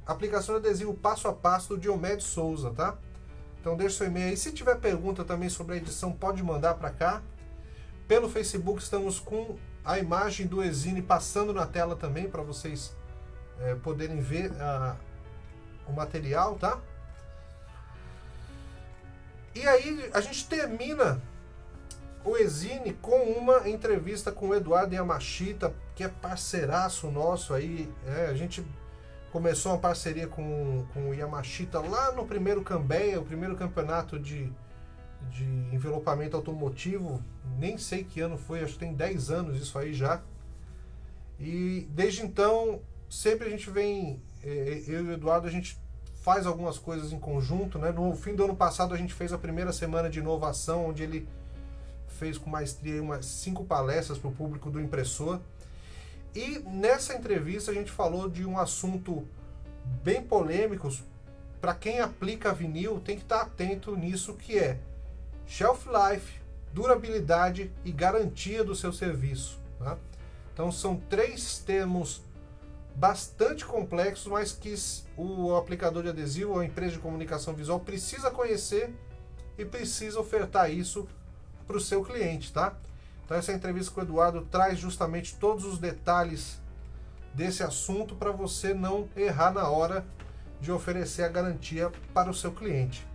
aplicação 0.07 0.55
de 0.55 0.67
adesivo 0.67 0.95
passo 0.95 1.29
a 1.29 1.33
passo 1.33 1.71
do 1.71 1.79
Diomedes 1.79 2.27
Souza, 2.27 2.71
tá? 2.71 2.97
Então 3.61 3.77
deixe 3.77 3.97
seu 3.97 4.07
e-mail 4.07 4.29
aí. 4.29 4.37
Se 4.37 4.53
tiver 4.53 4.77
pergunta 4.77 5.25
também 5.25 5.49
sobre 5.49 5.75
a 5.75 5.77
edição, 5.77 6.13
pode 6.13 6.43
mandar 6.43 6.75
para 6.75 6.91
cá. 6.91 7.23
Pelo 8.07 8.31
Facebook 8.31 8.81
estamos 8.81 9.19
com 9.19 9.59
a 9.85 9.99
imagem 9.99 10.47
do 10.47 10.63
Exine 10.63 11.03
passando 11.03 11.53
na 11.53 11.67
tela 11.67 11.97
também 11.97 12.31
para 12.31 12.43
vocês 12.43 12.95
é, 13.61 13.75
poderem 13.75 14.21
ver 14.21 14.53
a, 14.61 14.97
o 15.89 15.93
material, 15.93 16.55
tá? 16.55 16.81
E 19.55 19.67
aí 19.67 20.11
a 20.13 20.21
gente 20.21 20.47
termina 20.49 21.21
o 22.27 22.37
Exine 22.37 22.93
com 22.93 23.17
uma 23.17 23.69
entrevista 23.69 24.33
com 24.33 24.49
o 24.49 24.55
Eduardo 24.55 24.95
Yamashita, 24.95 25.73
que 25.95 26.03
é 26.03 26.09
parceiraço 26.09 27.09
nosso 27.09 27.55
aí. 27.55 27.89
É, 28.05 28.27
a 28.27 28.35
gente 28.35 28.67
começou 29.31 29.73
uma 29.73 29.79
parceria 29.79 30.27
com, 30.27 30.85
com 30.93 31.11
o 31.11 31.15
Yamashita 31.15 31.79
lá 31.79 32.11
no 32.11 32.27
primeiro 32.27 32.63
Cambeia, 32.63 33.21
o 33.21 33.25
primeiro 33.25 33.55
campeonato 33.55 34.19
de, 34.19 34.53
de 35.31 35.45
envelopamento 35.73 36.37
automotivo. 36.37 37.23
Nem 37.59 37.79
sei 37.79 38.03
que 38.03 38.21
ano 38.21 38.37
foi, 38.37 38.61
acho 38.61 38.73
que 38.73 38.81
tem 38.81 38.93
10 38.93 39.31
anos 39.31 39.61
isso 39.63 39.79
aí 39.79 39.95
já. 39.95 40.21
E 41.39 41.87
desde 41.91 42.23
então, 42.23 42.81
sempre 43.09 43.47
a 43.47 43.51
gente 43.51 43.71
vem, 43.71 44.21
é, 44.43 44.49
é, 44.49 44.85
eu 44.89 45.05
e 45.05 45.09
o 45.11 45.13
Eduardo, 45.13 45.47
a 45.47 45.51
gente 45.51 45.79
faz 46.23 46.45
algumas 46.45 46.77
coisas 46.77 47.13
em 47.13 47.21
conjunto. 47.21 47.79
Né? 47.79 47.93
No 47.93 48.17
fim 48.17 48.35
do 48.35 48.43
ano 48.43 48.57
passado, 48.57 48.93
a 48.93 48.97
gente 48.97 49.15
fez 49.15 49.33
a 49.33 49.39
primeira 49.39 49.73
semana 49.73 50.11
de 50.11 50.19
inovação, 50.19 50.87
onde 50.87 51.05
ele 51.05 51.29
fez 52.09 52.39
com 52.39 52.49
maestria 52.51 53.03
umas 53.03 53.27
cinco 53.27 53.65
palestras 53.65 54.19
para 54.19 54.29
o 54.29 54.35
público 54.35 54.71
do 54.71 54.81
impressor. 54.81 55.41
E 56.35 56.59
nessa 56.61 57.15
entrevista 57.15 57.71
a 57.71 57.75
gente 57.75 57.91
falou 57.91 58.29
de 58.29 58.45
um 58.45 58.59
assunto 58.59 59.27
bem 60.03 60.23
polêmico. 60.23 60.91
Para 61.61 61.75
quem 61.75 62.01
aplica 62.01 62.53
vinil, 62.53 63.01
tem 63.01 63.17
que 63.17 63.23
estar 63.23 63.39
tá 63.39 63.43
atento 63.45 63.97
nisso 63.97 64.35
que 64.35 64.59
é 64.59 64.79
shelf 65.47 65.87
life, 65.87 66.41
durabilidade 66.73 67.71
e 67.85 67.93
garantia 67.93 68.63
do 68.63 68.75
seu 68.75 68.93
serviço. 68.93 69.59
Tá? 69.79 69.97
Então 70.53 70.71
são 70.71 70.97
três 71.09 71.59
termos 71.59 72.23
bastante 72.95 73.65
complexos, 73.65 74.27
mas 74.27 74.53
que 74.53 74.75
o 75.17 75.55
aplicador 75.55 76.03
de 76.03 76.09
adesivo 76.09 76.53
ou 76.53 76.61
a 76.61 76.65
empresa 76.65 76.93
de 76.93 76.99
comunicação 76.99 77.55
visual 77.55 77.79
precisa 77.79 78.31
conhecer 78.31 78.91
e 79.59 79.65
precisa 79.65 80.19
ofertar 80.19 80.71
isso 80.71 81.07
para 81.67 81.77
o 81.77 81.81
seu 81.81 82.05
cliente, 82.05 82.53
tá? 82.53 82.75
Então 83.25 83.37
essa 83.37 83.53
entrevista 83.53 83.93
com 83.93 84.01
o 84.01 84.05
Eduardo 84.05 84.47
traz 84.51 84.79
justamente 84.79 85.35
todos 85.37 85.65
os 85.65 85.79
detalhes 85.79 86.61
desse 87.35 87.63
assunto 87.63 88.15
para 88.15 88.31
você 88.31 88.73
não 88.73 89.09
errar 89.17 89.53
na 89.53 89.69
hora 89.69 90.07
de 90.61 90.73
oferecer 90.73 91.25
a 91.25 91.29
garantia 91.29 91.91
para 92.15 92.31
o 92.31 92.35
seu 92.35 92.53
cliente. 92.53 93.07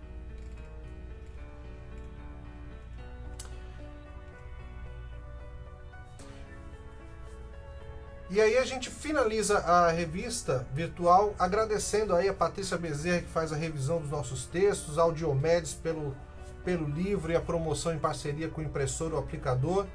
E 8.32 8.40
aí 8.40 8.56
a 8.56 8.64
gente 8.64 8.88
finaliza 8.88 9.58
a 9.58 9.90
revista 9.90 10.66
virtual 10.72 11.34
agradecendo 11.38 12.16
aí 12.16 12.30
a 12.30 12.32
Patrícia 12.32 12.78
Bezerra 12.78 13.20
que 13.20 13.28
faz 13.28 13.52
a 13.52 13.56
revisão 13.56 14.00
dos 14.00 14.10
nossos 14.10 14.46
textos, 14.46 14.96
ao 14.96 15.12
Diomedes 15.12 15.74
pelo 15.74 16.16
pelo 16.64 16.88
livro 16.88 17.32
e 17.32 17.36
a 17.36 17.40
promoção 17.40 17.94
em 17.94 17.98
parceria 17.98 18.48
com 18.48 18.60
o 18.60 18.64
impressor 18.64 19.12
ou 19.12 19.18
aplicador. 19.18 19.86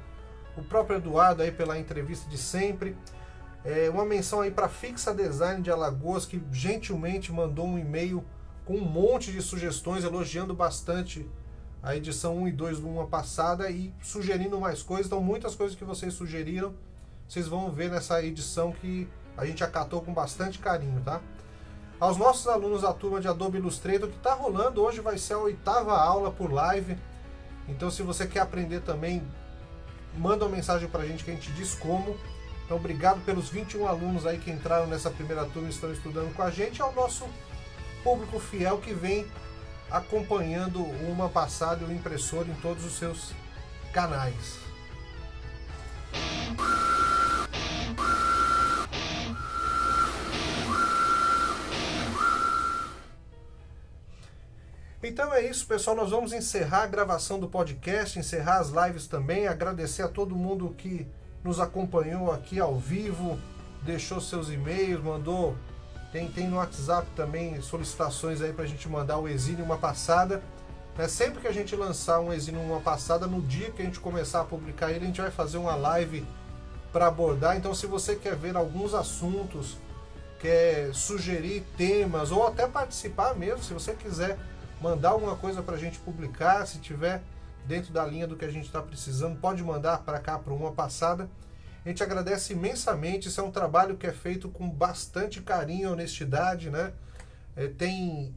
O 0.56 0.62
próprio 0.62 0.96
Eduardo 0.96 1.42
aí 1.42 1.52
pela 1.52 1.78
entrevista 1.78 2.28
de 2.28 2.38
sempre. 2.38 2.96
É, 3.64 3.90
uma 3.90 4.04
menção 4.04 4.40
aí 4.40 4.50
para 4.50 4.68
Fixa 4.68 5.14
Design 5.14 5.62
de 5.62 5.70
Alagoas, 5.70 6.24
que 6.24 6.42
gentilmente 6.52 7.32
mandou 7.32 7.66
um 7.66 7.78
e-mail 7.78 8.24
com 8.64 8.74
um 8.76 8.84
monte 8.84 9.32
de 9.32 9.40
sugestões, 9.40 10.04
elogiando 10.04 10.54
bastante 10.54 11.28
a 11.82 11.94
edição 11.96 12.36
1 12.38 12.48
e 12.48 12.52
2 12.52 12.80
do 12.80 12.88
uma 12.88 13.06
passada 13.06 13.70
e 13.70 13.92
sugerindo 14.02 14.60
mais 14.60 14.82
coisas. 14.82 15.06
Então, 15.06 15.22
muitas 15.22 15.54
coisas 15.54 15.76
que 15.76 15.84
vocês 15.84 16.12
sugeriram, 16.14 16.74
vocês 17.28 17.46
vão 17.48 17.70
ver 17.70 17.90
nessa 17.90 18.22
edição 18.22 18.72
que 18.72 19.08
a 19.36 19.46
gente 19.46 19.62
acatou 19.62 20.02
com 20.02 20.12
bastante 20.12 20.58
carinho, 20.58 21.00
tá? 21.00 21.20
Aos 22.00 22.16
nossos 22.16 22.46
alunos 22.46 22.82
da 22.82 22.92
turma 22.92 23.20
de 23.20 23.28
Adobe 23.28 23.58
Illustrator 23.58 24.08
que 24.08 24.16
está 24.16 24.34
rolando. 24.34 24.82
Hoje 24.82 25.00
vai 25.00 25.18
ser 25.18 25.34
a 25.34 25.38
oitava 25.38 25.98
aula 25.98 26.30
por 26.30 26.52
live. 26.52 26.96
Então, 27.68 27.90
se 27.90 28.02
você 28.02 28.26
quer 28.26 28.40
aprender 28.40 28.80
também, 28.80 29.22
manda 30.16 30.44
uma 30.44 30.56
mensagem 30.56 30.88
para 30.88 31.02
a 31.02 31.06
gente 31.06 31.24
que 31.24 31.30
a 31.30 31.34
gente 31.34 31.52
diz 31.52 31.74
como. 31.74 32.16
Então, 32.64 32.76
obrigado 32.76 33.24
pelos 33.24 33.48
21 33.48 33.86
alunos 33.86 34.26
aí 34.26 34.38
que 34.38 34.50
entraram 34.50 34.86
nessa 34.86 35.10
primeira 35.10 35.44
turma 35.46 35.68
e 35.68 35.72
estão 35.72 35.92
estudando 35.92 36.34
com 36.34 36.42
a 36.42 36.50
gente. 36.50 36.80
Ao 36.80 36.92
nosso 36.92 37.26
público 38.04 38.38
fiel 38.38 38.78
que 38.78 38.94
vem 38.94 39.26
acompanhando 39.90 40.82
uma 40.82 41.28
passada 41.28 41.82
e 41.82 41.88
o 41.88 41.92
impressor 41.92 42.46
em 42.48 42.54
todos 42.56 42.84
os 42.84 42.92
seus 42.92 43.32
canais. 43.92 44.67
Então 55.18 55.34
é 55.34 55.44
isso, 55.44 55.66
pessoal. 55.66 55.96
Nós 55.96 56.10
vamos 56.10 56.32
encerrar 56.32 56.84
a 56.84 56.86
gravação 56.86 57.40
do 57.40 57.48
podcast, 57.48 58.20
encerrar 58.20 58.58
as 58.58 58.68
lives 58.68 59.08
também. 59.08 59.48
Agradecer 59.48 60.02
a 60.02 60.08
todo 60.08 60.36
mundo 60.36 60.72
que 60.78 61.08
nos 61.42 61.58
acompanhou 61.58 62.30
aqui 62.30 62.60
ao 62.60 62.76
vivo, 62.76 63.36
deixou 63.82 64.20
seus 64.20 64.48
e-mails, 64.48 65.02
mandou. 65.02 65.56
Tem, 66.12 66.30
tem 66.30 66.46
no 66.46 66.58
WhatsApp 66.58 67.04
também 67.16 67.60
solicitações 67.60 68.40
aí 68.40 68.52
para 68.52 68.62
a 68.62 68.68
gente 68.68 68.88
mandar 68.88 69.18
o 69.18 69.26
exílio 69.26 69.64
uma 69.64 69.76
passada. 69.76 70.40
Né? 70.96 71.08
Sempre 71.08 71.40
que 71.40 71.48
a 71.48 71.52
gente 71.52 71.74
lançar 71.74 72.20
um 72.20 72.32
exílio 72.32 72.60
uma 72.60 72.78
passada, 72.78 73.26
no 73.26 73.42
dia 73.42 73.72
que 73.72 73.82
a 73.82 73.84
gente 73.84 73.98
começar 73.98 74.42
a 74.42 74.44
publicar 74.44 74.92
ele, 74.92 75.02
a 75.02 75.08
gente 75.08 75.20
vai 75.20 75.32
fazer 75.32 75.58
uma 75.58 75.74
live 75.74 76.24
para 76.92 77.08
abordar. 77.08 77.56
Então, 77.56 77.74
se 77.74 77.88
você 77.88 78.14
quer 78.14 78.36
ver 78.36 78.56
alguns 78.56 78.94
assuntos, 78.94 79.78
quer 80.38 80.94
sugerir 80.94 81.64
temas 81.76 82.30
ou 82.30 82.46
até 82.46 82.68
participar 82.68 83.34
mesmo, 83.34 83.64
se 83.64 83.74
você 83.74 83.94
quiser 83.94 84.38
mandar 84.80 85.10
alguma 85.10 85.36
coisa 85.36 85.62
para 85.62 85.74
a 85.74 85.78
gente 85.78 85.98
publicar, 85.98 86.66
se 86.66 86.78
tiver 86.78 87.22
dentro 87.66 87.92
da 87.92 88.04
linha 88.06 88.26
do 88.26 88.36
que 88.36 88.44
a 88.44 88.50
gente 88.50 88.66
está 88.66 88.80
precisando, 88.80 89.38
pode 89.38 89.62
mandar 89.62 89.98
para 89.98 90.18
cá 90.18 90.38
para 90.38 90.52
uma 90.52 90.72
passada. 90.72 91.28
A 91.84 91.88
gente 91.88 92.02
agradece 92.02 92.52
imensamente. 92.52 93.28
Isso 93.28 93.40
é 93.40 93.44
um 93.44 93.50
trabalho 93.50 93.96
que 93.96 94.06
é 94.06 94.12
feito 94.12 94.48
com 94.48 94.68
bastante 94.68 95.40
carinho 95.40 95.82
e 95.82 95.92
honestidade, 95.92 96.70
né? 96.70 96.92
É, 97.54 97.68
tem 97.68 98.34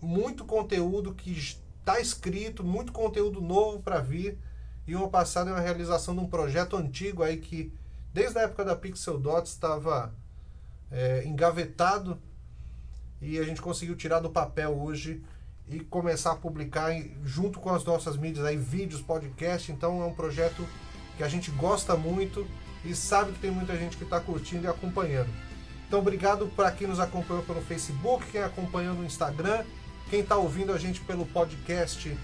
muito 0.00 0.44
conteúdo 0.44 1.14
que 1.14 1.32
está 1.32 2.00
escrito, 2.00 2.62
muito 2.62 2.92
conteúdo 2.92 3.40
novo 3.40 3.80
para 3.80 4.00
vir. 4.00 4.38
E 4.86 4.94
uma 4.94 5.08
passada 5.08 5.50
é 5.50 5.52
uma 5.52 5.60
realização 5.60 6.14
de 6.14 6.20
um 6.20 6.28
projeto 6.28 6.76
antigo 6.76 7.22
aí 7.22 7.36
que, 7.36 7.72
desde 8.12 8.38
a 8.38 8.42
época 8.42 8.64
da 8.64 8.76
Pixel 8.76 9.18
Dots, 9.18 9.52
estava 9.52 10.14
é, 10.90 11.24
engavetado 11.24 12.18
e 13.20 13.38
a 13.38 13.42
gente 13.42 13.60
conseguiu 13.60 13.96
tirar 13.96 14.20
do 14.20 14.30
papel 14.30 14.80
hoje 14.80 15.22
e 15.70 15.80
começar 15.80 16.32
a 16.32 16.36
publicar 16.36 16.90
junto 17.24 17.60
com 17.60 17.70
as 17.70 17.84
nossas 17.84 18.16
mídias 18.16 18.44
aí, 18.44 18.56
vídeos, 18.56 19.02
podcast. 19.02 19.70
Então 19.70 20.02
é 20.02 20.06
um 20.06 20.14
projeto 20.14 20.66
que 21.16 21.22
a 21.22 21.28
gente 21.28 21.50
gosta 21.50 21.96
muito 21.96 22.46
e 22.84 22.94
sabe 22.94 23.32
que 23.32 23.40
tem 23.40 23.50
muita 23.50 23.76
gente 23.76 23.96
que 23.96 24.04
está 24.04 24.20
curtindo 24.20 24.64
e 24.64 24.66
acompanhando. 24.66 25.28
Então 25.86 25.98
obrigado 25.98 26.46
para 26.54 26.70
quem 26.70 26.86
nos 26.86 27.00
acompanhou 27.00 27.42
pelo 27.42 27.60
Facebook, 27.60 28.26
quem 28.30 28.42
acompanhou 28.42 28.94
no 28.94 29.04
Instagram, 29.04 29.64
quem 30.08 30.20
está 30.20 30.36
ouvindo 30.36 30.72
a 30.72 30.78
gente 30.78 31.00
pelo 31.00 31.26
podcast, 31.26 32.16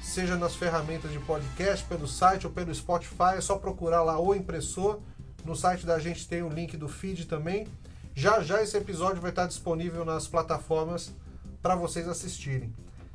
seja 0.00 0.36
nas 0.36 0.54
ferramentas 0.54 1.10
de 1.10 1.18
podcast, 1.20 1.84
pelo 1.86 2.06
site 2.06 2.46
ou 2.46 2.52
pelo 2.52 2.74
Spotify, 2.74 3.36
é 3.36 3.40
só 3.40 3.56
procurar 3.56 4.02
lá 4.02 4.18
o 4.18 4.34
impressor. 4.34 5.00
No 5.44 5.56
site 5.56 5.84
da 5.86 5.98
gente 5.98 6.28
tem 6.28 6.42
o 6.42 6.48
link 6.48 6.76
do 6.76 6.88
feed 6.88 7.26
também. 7.26 7.66
Já 8.14 8.42
já 8.42 8.62
esse 8.62 8.76
episódio 8.76 9.20
vai 9.20 9.30
estar 9.30 9.46
disponível 9.46 10.04
nas 10.04 10.28
plataformas 10.28 11.12
para 11.60 11.74
vocês 11.74 12.06
assistirem 12.06 12.72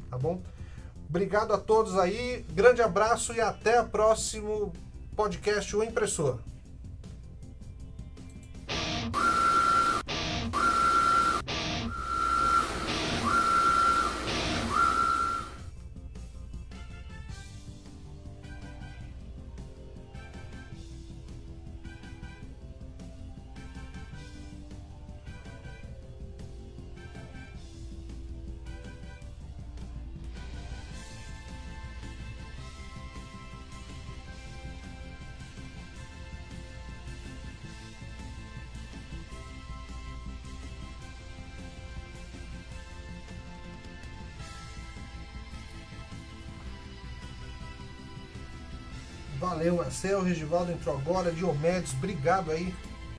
tá 0.10 0.18
bom? 0.18 0.42
Obrigado 1.10 1.54
a 1.54 1.58
todos 1.58 1.98
aí, 1.98 2.46
grande 2.54 2.82
abraço 2.82 3.34
e 3.34 3.40
até 3.40 3.82
o 3.82 3.88
próximo 3.88 4.74
podcast 5.16 5.76
O 5.76 5.84
Impressor. 5.84 6.40
Valeu, 49.68 49.84
Marcel. 49.84 50.22
Regivaldo 50.22 50.72
entrou 50.72 50.96
agora. 50.96 51.30
Diomedes, 51.30 51.94
obrigado 51.94 52.52
aí 52.52 52.74